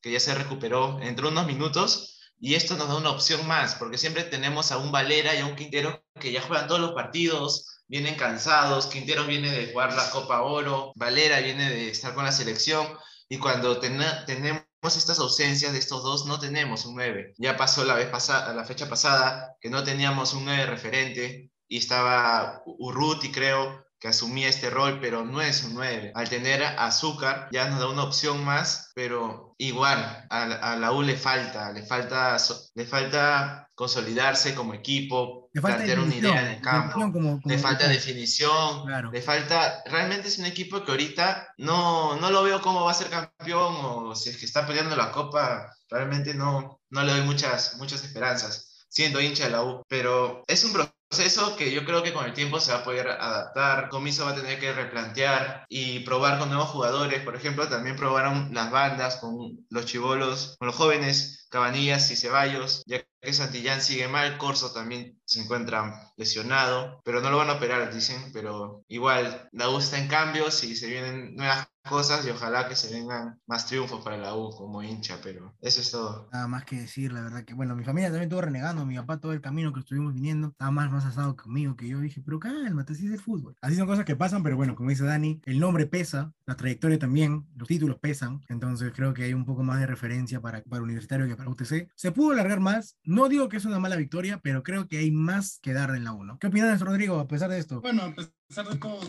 que 0.00 0.12
ya 0.12 0.20
se 0.20 0.34
recuperó, 0.34 0.98
entre 1.02 1.28
unos 1.28 1.46
minutos 1.46 2.16
y 2.38 2.54
esto 2.54 2.76
nos 2.76 2.88
da 2.88 2.96
una 2.96 3.10
opción 3.10 3.46
más, 3.46 3.76
porque 3.76 3.98
siempre 3.98 4.22
tenemos 4.24 4.70
a 4.70 4.78
un 4.78 4.92
Valera 4.92 5.34
y 5.34 5.38
a 5.38 5.46
un 5.46 5.56
Quintero 5.56 6.02
que 6.20 6.32
ya 6.32 6.42
juegan 6.42 6.68
todos 6.68 6.80
los 6.80 6.92
partidos, 6.92 7.82
vienen 7.88 8.14
cansados, 8.16 8.86
Quintero 8.86 9.24
viene 9.24 9.50
de 9.50 9.72
jugar 9.72 9.94
la 9.94 10.10
Copa 10.10 10.42
Oro, 10.42 10.92
Valera 10.96 11.40
viene 11.40 11.70
de 11.70 11.88
estar 11.88 12.14
con 12.14 12.24
la 12.24 12.32
selección, 12.32 12.86
y 13.28 13.38
cuando 13.38 13.78
tenemos 13.78 14.62
estas 14.94 15.18
ausencias 15.18 15.72
de 15.72 15.78
estos 15.78 16.04
dos, 16.04 16.26
no 16.26 16.38
tenemos 16.38 16.84
un 16.84 16.94
9. 16.94 17.34
Ya 17.38 17.56
pasó 17.56 17.84
la 17.84 17.94
vez 17.94 18.08
pasada, 18.08 18.54
la 18.54 18.64
fecha 18.64 18.88
pasada, 18.88 19.56
que 19.60 19.70
no 19.70 19.82
teníamos 19.82 20.34
un 20.34 20.44
9 20.44 20.66
referente, 20.66 21.50
y 21.66 21.78
estaba 21.78 22.62
Urruti, 22.66 23.32
creo, 23.32 23.85
que 23.98 24.08
asumía 24.08 24.48
este 24.48 24.70
rol, 24.70 24.98
pero 25.00 25.24
no 25.24 25.40
es 25.40 25.64
un 25.64 25.74
9. 25.74 26.12
Al 26.14 26.28
tener 26.28 26.62
azúcar 26.62 27.48
ya 27.50 27.68
nos 27.68 27.80
da 27.80 27.88
una 27.88 28.04
opción 28.04 28.44
más, 28.44 28.92
pero 28.94 29.54
igual 29.58 30.26
a, 30.28 30.76
la 30.76 30.92
U 30.92 31.02
le 31.02 31.16
falta, 31.16 31.72
le 31.72 31.82
falta, 31.82 32.36
le 32.74 32.84
falta 32.84 33.68
consolidarse 33.74 34.54
como 34.54 34.74
equipo, 34.74 35.48
le 35.52 35.60
falta 35.60 35.78
plantear 35.78 36.00
una 36.00 36.14
idea 36.14 36.40
en 36.42 36.56
el 36.56 36.60
campo, 36.60 37.40
le 37.44 37.58
falta 37.58 37.88
definición, 37.88 38.84
le 39.12 39.22
falta, 39.22 39.82
realmente 39.86 40.28
es 40.28 40.38
un 40.38 40.46
equipo 40.46 40.84
que 40.84 40.90
ahorita 40.90 41.54
no, 41.58 42.16
no 42.16 42.30
lo 42.30 42.42
veo 42.42 42.60
como 42.60 42.84
va 42.84 42.90
a 42.90 42.94
ser 42.94 43.08
campeón 43.08 43.76
o 43.80 44.14
si 44.14 44.30
es 44.30 44.36
que 44.36 44.46
está 44.46 44.66
peleando 44.66 44.94
la 44.94 45.10
copa, 45.10 45.74
realmente 45.88 46.34
no, 46.34 46.80
no 46.90 47.02
le 47.02 47.12
doy 47.12 47.22
muchas, 47.22 47.76
muchas 47.78 48.04
esperanzas 48.04 48.65
siendo 48.88 49.20
hincha 49.20 49.44
de 49.44 49.50
la 49.50 49.62
U, 49.62 49.82
pero 49.88 50.42
es 50.46 50.64
un 50.64 50.72
proceso 50.72 51.56
que 51.56 51.70
yo 51.72 51.84
creo 51.84 52.02
que 52.02 52.12
con 52.12 52.24
el 52.26 52.34
tiempo 52.34 52.60
se 52.60 52.72
va 52.72 52.78
a 52.78 52.84
poder 52.84 53.08
adaptar. 53.08 53.88
Comiso 53.88 54.24
va 54.24 54.32
a 54.32 54.34
tener 54.34 54.58
que 54.58 54.72
replantear 54.72 55.64
y 55.68 56.00
probar 56.00 56.38
con 56.38 56.48
nuevos 56.48 56.68
jugadores. 56.68 57.22
Por 57.22 57.36
ejemplo, 57.36 57.68
también 57.68 57.96
probaron 57.96 58.52
las 58.52 58.70
bandas 58.70 59.16
con 59.16 59.66
los 59.70 59.86
chivolos, 59.86 60.56
con 60.58 60.66
los 60.66 60.76
jóvenes, 60.76 61.46
Cabanillas 61.50 62.10
y 62.10 62.16
Ceballos, 62.16 62.82
ya 62.86 63.02
que 63.20 63.32
Santillán 63.32 63.80
sigue 63.80 64.08
mal, 64.08 64.36
Corso 64.38 64.72
también 64.72 65.20
se 65.24 65.40
encuentra 65.40 66.12
lesionado, 66.16 67.00
pero 67.04 67.20
no 67.20 67.30
lo 67.30 67.38
van 67.38 67.50
a 67.50 67.54
operar, 67.54 67.92
dicen, 67.92 68.30
pero 68.32 68.84
igual 68.88 69.48
la 69.52 69.68
U 69.70 69.78
está 69.78 69.98
en 69.98 70.08
cambios 70.08 70.64
y 70.64 70.76
se 70.76 70.88
vienen 70.88 71.34
nuevas 71.34 71.68
cosas 71.86 72.26
y 72.26 72.30
ojalá 72.30 72.68
que 72.68 72.76
se 72.76 72.92
vengan 72.92 73.40
más 73.46 73.66
triunfos 73.66 74.02
para 74.02 74.16
la 74.16 74.34
U 74.34 74.50
como 74.50 74.82
hincha, 74.82 75.18
pero 75.22 75.54
eso 75.60 75.80
es 75.80 75.90
todo. 75.90 76.28
Nada 76.32 76.48
más 76.48 76.64
que 76.64 76.76
decir, 76.76 77.12
la 77.12 77.22
verdad 77.22 77.44
que, 77.44 77.54
bueno, 77.54 77.74
mi 77.74 77.84
familia 77.84 78.08
también 78.08 78.24
estuvo 78.24 78.40
renegando, 78.40 78.84
mi 78.84 78.96
papá 78.96 79.18
todo 79.18 79.32
el 79.32 79.40
camino 79.40 79.72
que 79.72 79.80
estuvimos 79.80 80.14
viniendo, 80.14 80.48
estaba 80.48 80.70
más, 80.70 80.90
más 80.90 81.04
asado 81.04 81.36
conmigo, 81.36 81.76
que 81.76 81.88
yo 81.88 82.00
dije, 82.00 82.22
pero 82.24 82.38
cálmate, 82.38 82.92
así 82.92 83.06
es 83.06 83.12
el 83.12 83.20
fútbol. 83.20 83.56
Así 83.60 83.76
son 83.76 83.86
cosas 83.86 84.04
que 84.04 84.16
pasan, 84.16 84.42
pero 84.42 84.56
bueno, 84.56 84.74
como 84.74 84.90
dice 84.90 85.04
Dani, 85.04 85.40
el 85.44 85.60
nombre 85.60 85.86
pesa, 85.86 86.32
la 86.46 86.56
trayectoria 86.56 86.98
también, 86.98 87.46
los 87.56 87.68
títulos 87.68 87.98
pesan, 87.98 88.40
entonces 88.48 88.92
creo 88.94 89.14
que 89.14 89.24
hay 89.24 89.34
un 89.34 89.44
poco 89.44 89.62
más 89.62 89.80
de 89.80 89.86
referencia 89.86 90.40
para, 90.40 90.62
para 90.62 90.82
Universitario 90.82 91.26
que 91.26 91.36
para 91.36 91.50
UTC. 91.50 91.88
Se 91.94 92.12
pudo 92.12 92.32
alargar 92.32 92.60
más, 92.60 92.96
no 93.04 93.28
digo 93.28 93.48
que 93.48 93.56
es 93.56 93.64
una 93.64 93.78
mala 93.78 93.96
victoria, 93.96 94.40
pero 94.42 94.62
creo 94.62 94.88
que 94.88 94.98
hay 94.98 95.10
más 95.10 95.58
que 95.62 95.72
dar 95.72 95.90
en 95.90 96.04
la 96.04 96.12
1. 96.12 96.38
¿Qué 96.38 96.48
opinas, 96.48 96.80
Rodrigo, 96.80 97.18
a 97.18 97.28
pesar 97.28 97.50
de 97.50 97.58
esto? 97.58 97.80
Bueno, 97.80 98.12
pues 98.14 98.26
pesar 98.26 98.35
de 98.48 98.76
todo, 98.76 99.00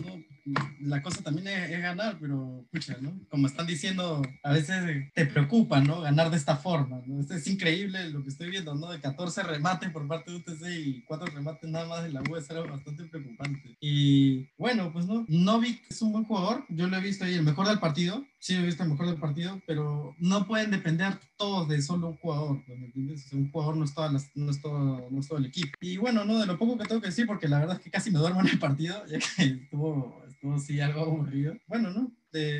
la 0.80 1.02
cosa 1.02 1.22
también 1.22 1.48
es, 1.48 1.80
ganar, 1.80 2.18
pero, 2.20 2.66
pucha, 2.72 2.96
¿no? 3.00 3.18
Como 3.30 3.46
están 3.46 3.66
diciendo, 3.66 4.20
a 4.42 4.52
veces 4.52 5.10
te 5.14 5.26
preocupa, 5.26 5.80
¿no? 5.80 6.00
Ganar 6.00 6.30
de 6.30 6.36
esta 6.36 6.56
forma, 6.56 7.00
¿no? 7.06 7.20
Es, 7.20 7.46
increíble 7.46 8.10
lo 8.10 8.22
que 8.22 8.30
estoy 8.30 8.50
viendo, 8.50 8.74
¿no? 8.74 8.90
De 8.90 9.00
14 9.00 9.42
remates 9.44 9.90
por 9.90 10.06
parte 10.08 10.30
de 10.30 10.38
UTC 10.38 10.62
y 10.76 11.02
4 11.04 11.26
remates 11.28 11.70
nada 11.70 11.86
más 11.86 12.04
en 12.04 12.14
la 12.14 12.20
U, 12.22 12.34
algo 12.34 12.68
bastante 12.68 13.04
preocupante. 13.04 13.76
Y, 13.80 14.48
bueno, 14.58 14.92
pues, 14.92 15.06
¿no? 15.06 15.24
Novik 15.28 15.82
es 15.88 16.02
un 16.02 16.12
buen 16.12 16.24
jugador, 16.24 16.64
yo 16.68 16.88
lo 16.88 16.96
he 16.96 17.00
visto 17.00 17.24
ahí, 17.24 17.34
el 17.34 17.42
mejor 17.42 17.68
del 17.68 17.78
partido, 17.78 18.26
sí 18.38 18.54
he 18.54 18.62
visto 18.62 18.84
mejor 18.84 19.06
del 19.06 19.16
partido, 19.16 19.60
pero 19.66 20.14
no 20.18 20.46
pueden 20.46 20.70
depender 20.70 21.18
todos 21.36 21.68
de 21.68 21.82
solo 21.82 22.08
un 22.08 22.16
jugador, 22.16 22.62
¿me 22.68 22.86
entiendes? 22.86 23.32
un 23.32 23.50
jugador 23.50 23.76
no 23.76 23.84
es, 23.84 23.94
toda 23.94 24.10
no, 24.10 24.50
es 24.50 24.62
todo, 24.62 25.08
no 25.10 25.20
es 25.20 25.28
todo 25.28 25.38
el 25.38 25.46
equipo. 25.46 25.72
Y 25.80 25.96
bueno, 25.96 26.24
no, 26.24 26.38
de 26.38 26.46
lo 26.46 26.58
poco 26.58 26.78
que 26.78 26.86
tengo 26.86 27.00
que 27.00 27.08
decir, 27.08 27.26
porque 27.26 27.48
la 27.48 27.58
verdad 27.58 27.76
es 27.76 27.82
que 27.82 27.90
casi 27.90 28.10
me 28.10 28.18
duermo 28.18 28.40
en 28.40 28.48
el 28.48 28.58
partido, 28.58 29.04
ya 29.10 29.18
que 29.18 29.44
estuvo, 29.44 30.22
estuvo 30.28 30.54
así 30.54 30.80
algo 30.80 31.02
aburrido. 31.02 31.56
Bueno, 31.66 31.90
¿no? 31.90 32.12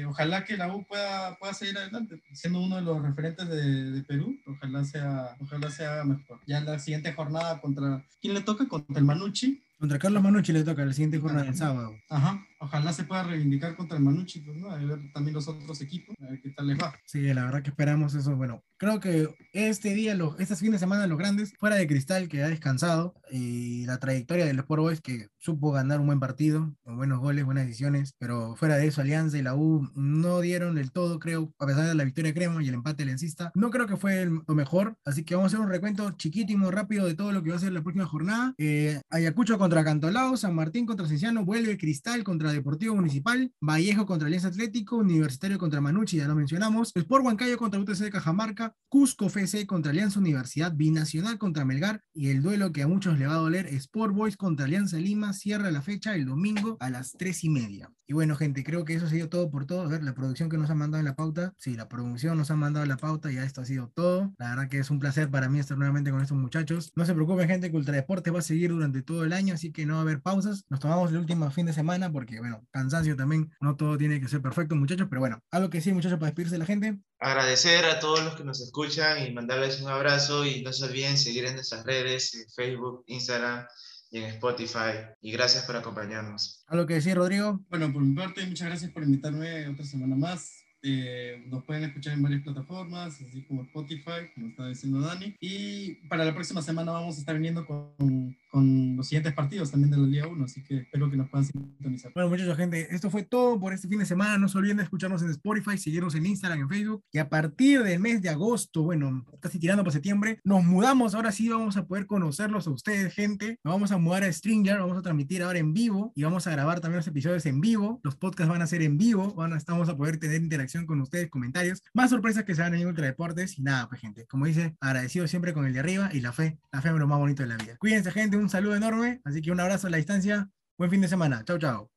ojalá 0.08 0.44
que 0.44 0.56
la 0.56 0.74
U 0.74 0.84
pueda, 0.86 1.38
pueda 1.38 1.54
seguir 1.54 1.78
adelante, 1.78 2.20
siendo 2.32 2.60
uno 2.60 2.76
de 2.76 2.82
los 2.82 3.00
referentes 3.00 3.48
de, 3.48 3.92
de, 3.92 4.02
Perú, 4.02 4.36
ojalá 4.46 4.84
sea, 4.84 5.36
ojalá 5.40 5.70
sea 5.70 6.02
mejor. 6.04 6.40
Ya 6.46 6.58
en 6.58 6.64
la 6.64 6.78
siguiente 6.80 7.12
jornada 7.12 7.60
contra, 7.60 8.04
¿quién 8.20 8.34
le 8.34 8.40
toca? 8.40 8.66
Contra 8.66 8.98
el 8.98 9.04
Manucci, 9.04 9.62
contra 9.78 9.98
Carlos 10.00 10.22
Manucci 10.24 10.52
le 10.52 10.64
toca 10.64 10.84
la 10.84 10.92
siguiente 10.92 11.20
jornada 11.20 11.44
del 11.44 11.54
sábado. 11.54 11.94
Ajá, 12.08 12.44
ojalá 12.60 12.92
se 12.92 13.04
pueda 13.04 13.22
reivindicar 13.22 13.76
contra 13.76 13.96
el 13.96 14.04
Manucci, 14.04 14.40
pues, 14.40 14.56
¿no? 14.56 14.70
A 14.70 14.76
ver 14.76 15.00
también 15.12 15.34
los 15.34 15.48
otros 15.48 15.80
equipos, 15.80 16.14
a 16.20 16.30
ver 16.30 16.40
qué 16.40 16.50
tal 16.50 16.66
les 16.66 16.78
va. 16.78 16.94
Sí, 17.06 17.22
la 17.32 17.44
verdad 17.44 17.62
que 17.62 17.70
esperamos 17.70 18.14
eso. 18.14 18.36
Bueno, 18.36 18.62
creo 18.76 19.00
que 19.00 19.28
este 19.52 19.94
día, 19.94 20.14
los, 20.14 20.38
este 20.40 20.56
fin 20.56 20.72
de 20.72 20.78
semana, 20.78 21.06
los 21.06 21.18
grandes, 21.18 21.52
fuera 21.58 21.76
de 21.76 21.86
Cristal, 21.86 22.28
que 22.28 22.42
ha 22.42 22.48
descansado, 22.48 23.14
y 23.30 23.84
la 23.86 23.98
trayectoria 23.98 24.46
del 24.46 24.58
Sport 24.58 24.82
Boys, 24.82 25.00
que 25.00 25.28
supo 25.38 25.72
ganar 25.72 26.00
un 26.00 26.06
buen 26.06 26.20
partido, 26.20 26.74
con 26.82 26.96
buenos 26.96 27.20
goles, 27.20 27.44
buenas 27.44 27.66
decisiones, 27.66 28.14
pero 28.18 28.56
fuera 28.56 28.76
de 28.76 28.86
eso, 28.86 29.00
Alianza 29.00 29.38
y 29.38 29.42
la 29.42 29.54
U 29.54 29.88
no 29.94 30.40
dieron 30.40 30.74
del 30.74 30.92
todo, 30.92 31.18
creo, 31.18 31.52
a 31.58 31.66
pesar 31.66 31.86
de 31.86 31.94
la 31.94 32.04
victoria 32.04 32.34
Crema 32.34 32.62
y 32.62 32.68
el 32.68 32.74
empate 32.74 33.04
lencista, 33.04 33.52
no 33.54 33.70
creo 33.70 33.86
que 33.86 33.96
fue 33.96 34.26
lo 34.26 34.54
mejor, 34.54 34.96
así 35.04 35.24
que 35.24 35.34
vamos 35.34 35.52
a 35.52 35.56
hacer 35.56 35.64
un 35.64 35.72
recuento 35.72 36.10
chiquítimo, 36.12 36.70
rápido 36.70 37.06
de 37.06 37.14
todo 37.14 37.32
lo 37.32 37.42
que 37.42 37.50
va 37.50 37.56
a 37.56 37.60
ser 37.60 37.72
la 37.72 37.82
próxima 37.82 38.06
jornada. 38.06 38.54
Eh, 38.58 39.00
Ayacucho 39.10 39.58
contra 39.58 39.84
Cantolao, 39.84 40.36
San 40.36 40.54
Martín 40.54 40.86
contra 40.86 41.06
Cienciano, 41.06 41.44
vuelve 41.44 41.78
Cristal 41.78 42.24
contra 42.24 42.47
Deportivo 42.52 42.94
Municipal, 42.94 43.52
Vallejo 43.60 44.06
contra 44.06 44.26
Alianza 44.26 44.48
Atlético, 44.48 44.96
Universitario 44.96 45.58
contra 45.58 45.80
Manucci, 45.80 46.16
ya 46.16 46.28
lo 46.28 46.34
mencionamos, 46.34 46.92
Sport 46.94 47.24
Huancayo 47.24 47.58
contra 47.58 47.80
UTC 47.80 47.98
de 47.98 48.10
Cajamarca, 48.10 48.74
Cusco 48.88 49.26
FC 49.26 49.66
contra 49.66 49.90
Alianza 49.90 50.20
Universidad, 50.20 50.74
Binacional 50.74 51.38
contra 51.38 51.64
Melgar 51.64 52.02
y 52.12 52.28
el 52.28 52.42
duelo 52.42 52.72
que 52.72 52.82
a 52.82 52.88
muchos 52.88 53.18
le 53.18 53.26
va 53.26 53.34
a 53.34 53.38
doler, 53.38 53.66
Sport 53.66 54.14
Boys 54.14 54.36
contra 54.36 54.66
Alianza 54.66 54.98
Lima, 54.98 55.32
cierra 55.32 55.70
la 55.70 55.82
fecha 55.82 56.14
el 56.14 56.26
domingo 56.26 56.76
a 56.80 56.90
las 56.90 57.12
tres 57.12 57.44
y 57.44 57.50
media. 57.50 57.90
Y 58.10 58.14
bueno, 58.14 58.36
gente, 58.36 58.64
creo 58.64 58.86
que 58.86 58.94
eso 58.94 59.04
ha 59.04 59.10
sido 59.10 59.28
todo 59.28 59.50
por 59.50 59.66
todo. 59.66 59.82
A 59.82 59.86
ver, 59.86 60.02
la 60.02 60.14
producción 60.14 60.48
que 60.48 60.56
nos 60.56 60.70
ha 60.70 60.74
mandado 60.74 60.98
en 60.98 61.04
la 61.04 61.14
pauta. 61.14 61.52
Sí, 61.58 61.76
la 61.76 61.90
producción 61.90 62.38
nos 62.38 62.50
ha 62.50 62.56
mandado 62.56 62.82
en 62.82 62.88
la 62.88 62.96
pauta. 62.96 63.30
Ya 63.30 63.44
esto 63.44 63.60
ha 63.60 63.66
sido 63.66 63.88
todo. 63.88 64.32
La 64.38 64.48
verdad 64.48 64.70
que 64.70 64.78
es 64.78 64.90
un 64.90 64.98
placer 64.98 65.30
para 65.30 65.50
mí 65.50 65.58
estar 65.58 65.76
nuevamente 65.76 66.10
con 66.10 66.22
estos 66.22 66.38
muchachos. 66.38 66.90
No 66.96 67.04
se 67.04 67.12
preocupen, 67.12 67.46
gente, 67.46 67.70
que 67.70 67.76
Ultradeporte 67.76 68.30
va 68.30 68.38
a 68.38 68.42
seguir 68.42 68.70
durante 68.70 69.02
todo 69.02 69.24
el 69.24 69.34
año, 69.34 69.52
así 69.52 69.72
que 69.72 69.84
no 69.84 69.92
va 69.92 69.98
a 69.98 70.02
haber 70.04 70.22
pausas. 70.22 70.64
Nos 70.70 70.80
tomamos 70.80 71.10
el 71.10 71.18
último 71.18 71.50
fin 71.50 71.66
de 71.66 71.74
semana 71.74 72.10
porque, 72.10 72.37
bueno, 72.40 72.66
cansancio 72.70 73.16
también. 73.16 73.50
No 73.60 73.76
todo 73.76 73.96
tiene 73.96 74.20
que 74.20 74.28
ser 74.28 74.42
perfecto, 74.42 74.74
muchachos. 74.74 75.06
Pero 75.08 75.20
bueno, 75.20 75.42
algo 75.50 75.70
que 75.70 75.80
sí, 75.80 75.92
muchachos, 75.92 76.18
para 76.18 76.30
despedirse 76.30 76.54
de 76.54 76.58
la 76.58 76.66
gente. 76.66 76.98
Agradecer 77.18 77.84
a 77.84 78.00
todos 78.00 78.24
los 78.24 78.34
que 78.34 78.44
nos 78.44 78.60
escuchan 78.60 79.24
y 79.26 79.32
mandarles 79.32 79.80
un 79.80 79.88
abrazo. 79.88 80.44
Y 80.44 80.62
no 80.62 80.72
se 80.72 80.84
olviden 80.84 81.16
seguir 81.16 81.44
en 81.46 81.54
nuestras 81.54 81.84
redes, 81.84 82.34
en 82.34 82.48
Facebook, 82.50 83.04
Instagram 83.06 83.66
y 84.10 84.18
en 84.18 84.24
Spotify. 84.24 85.14
Y 85.20 85.32
gracias 85.32 85.64
por 85.64 85.76
acompañarnos. 85.76 86.64
¿Algo 86.66 86.86
que 86.86 86.94
decir, 86.94 87.16
Rodrigo? 87.16 87.60
Bueno, 87.68 87.92
por 87.92 88.02
mi 88.02 88.14
parte, 88.14 88.46
muchas 88.46 88.68
gracias 88.68 88.90
por 88.90 89.02
invitarme 89.02 89.68
otra 89.68 89.84
semana 89.84 90.16
más. 90.16 90.57
Eh, 90.82 91.44
nos 91.48 91.64
pueden 91.64 91.84
escuchar 91.84 92.14
en 92.14 92.22
varias 92.22 92.42
plataformas, 92.42 93.20
así 93.20 93.42
como 93.42 93.62
Spotify, 93.62 94.30
como 94.34 94.48
estaba 94.48 94.68
diciendo 94.68 95.00
Dani. 95.00 95.34
Y 95.40 95.94
para 96.08 96.24
la 96.24 96.34
próxima 96.34 96.62
semana 96.62 96.92
vamos 96.92 97.16
a 97.16 97.20
estar 97.20 97.34
viniendo 97.34 97.66
con 97.66 98.36
con 98.50 98.96
los 98.96 99.06
siguientes 99.06 99.34
partidos 99.34 99.70
también 99.70 99.90
de 99.90 99.98
la 99.98 100.06
Liga 100.06 100.26
1, 100.26 100.44
así 100.44 100.62
que 100.62 100.78
espero 100.78 101.10
que 101.10 101.16
nos 101.16 101.28
puedan 101.28 101.44
sintonizar. 101.44 102.12
Bueno, 102.14 102.30
muchachos, 102.30 102.56
gente, 102.56 102.88
esto 102.94 103.10
fue 103.10 103.22
todo 103.22 103.60
por 103.60 103.72
este 103.72 103.88
fin 103.88 103.98
de 103.98 104.06
semana. 104.06 104.38
No 104.38 104.48
se 104.48 104.58
olviden 104.58 104.78
de 104.78 104.84
escucharnos 104.84 105.22
en 105.22 105.30
Spotify, 105.30 105.76
seguirnos 105.76 106.14
en 106.14 106.26
Instagram, 106.26 106.60
en 106.60 106.68
Facebook. 106.68 107.04
Y 107.12 107.18
a 107.18 107.28
partir 107.28 107.82
del 107.82 108.00
mes 108.00 108.22
de 108.22 108.30
agosto, 108.30 108.82
bueno, 108.82 109.26
casi 109.40 109.58
tirando 109.58 109.82
para 109.82 109.92
septiembre, 109.92 110.40
nos 110.44 110.64
mudamos. 110.64 111.14
Ahora 111.14 111.32
sí 111.32 111.48
vamos 111.48 111.76
a 111.76 111.86
poder 111.86 112.06
conocerlos 112.06 112.66
a 112.66 112.70
ustedes, 112.70 113.14
gente. 113.14 113.58
Nos 113.62 113.74
vamos 113.74 113.92
a 113.92 113.98
mudar 113.98 114.24
a 114.24 114.32
Stringer, 114.32 114.78
vamos 114.78 114.98
a 114.98 115.02
transmitir 115.02 115.42
ahora 115.42 115.58
en 115.58 115.74
vivo 115.74 116.12
y 116.14 116.22
vamos 116.22 116.46
a 116.46 116.50
grabar 116.50 116.80
también 116.80 116.98
los 116.98 117.06
episodios 117.06 117.44
en 117.46 117.60
vivo. 117.60 118.00
Los 118.02 118.16
podcasts 118.16 118.50
van 118.50 118.62
a 118.62 118.66
ser 118.66 118.82
en 118.82 118.96
vivo, 118.96 119.34
van 119.34 119.52
a, 119.52 119.58
vamos 119.68 119.88
a 119.88 119.96
poder 119.96 120.18
tener 120.18 120.40
interacción 120.40 120.67
con 120.86 121.00
ustedes, 121.00 121.30
comentarios, 121.30 121.82
más 121.94 122.10
sorpresas 122.10 122.44
que 122.44 122.54
se 122.54 122.62
van 122.62 122.74
en 122.74 122.86
Ultra 122.86 123.06
Deportes. 123.06 123.58
Y 123.58 123.62
nada, 123.62 123.88
pues, 123.88 124.00
gente, 124.00 124.26
como 124.26 124.46
dice, 124.46 124.76
agradecido 124.80 125.26
siempre 125.26 125.52
con 125.52 125.66
el 125.66 125.72
de 125.72 125.80
arriba 125.80 126.10
y 126.12 126.20
la 126.20 126.32
fe. 126.32 126.58
La 126.72 126.82
fe 126.82 126.88
es 126.90 126.94
lo 126.94 127.06
más 127.06 127.18
bonito 127.18 127.42
de 127.42 127.48
la 127.48 127.56
vida. 127.56 127.76
Cuídense, 127.78 128.10
gente 128.10 128.36
un 128.36 128.48
saludo 128.48 128.76
enorme. 128.76 129.20
Así 129.24 129.40
que 129.40 129.50
un 129.50 129.60
abrazo 129.60 129.86
a 129.86 129.90
la 129.90 129.96
distancia. 129.96 130.48
Buen 130.76 130.90
fin 130.90 131.00
de 131.00 131.08
semana. 131.08 131.42
Chao, 131.44 131.58
chao. 131.58 131.90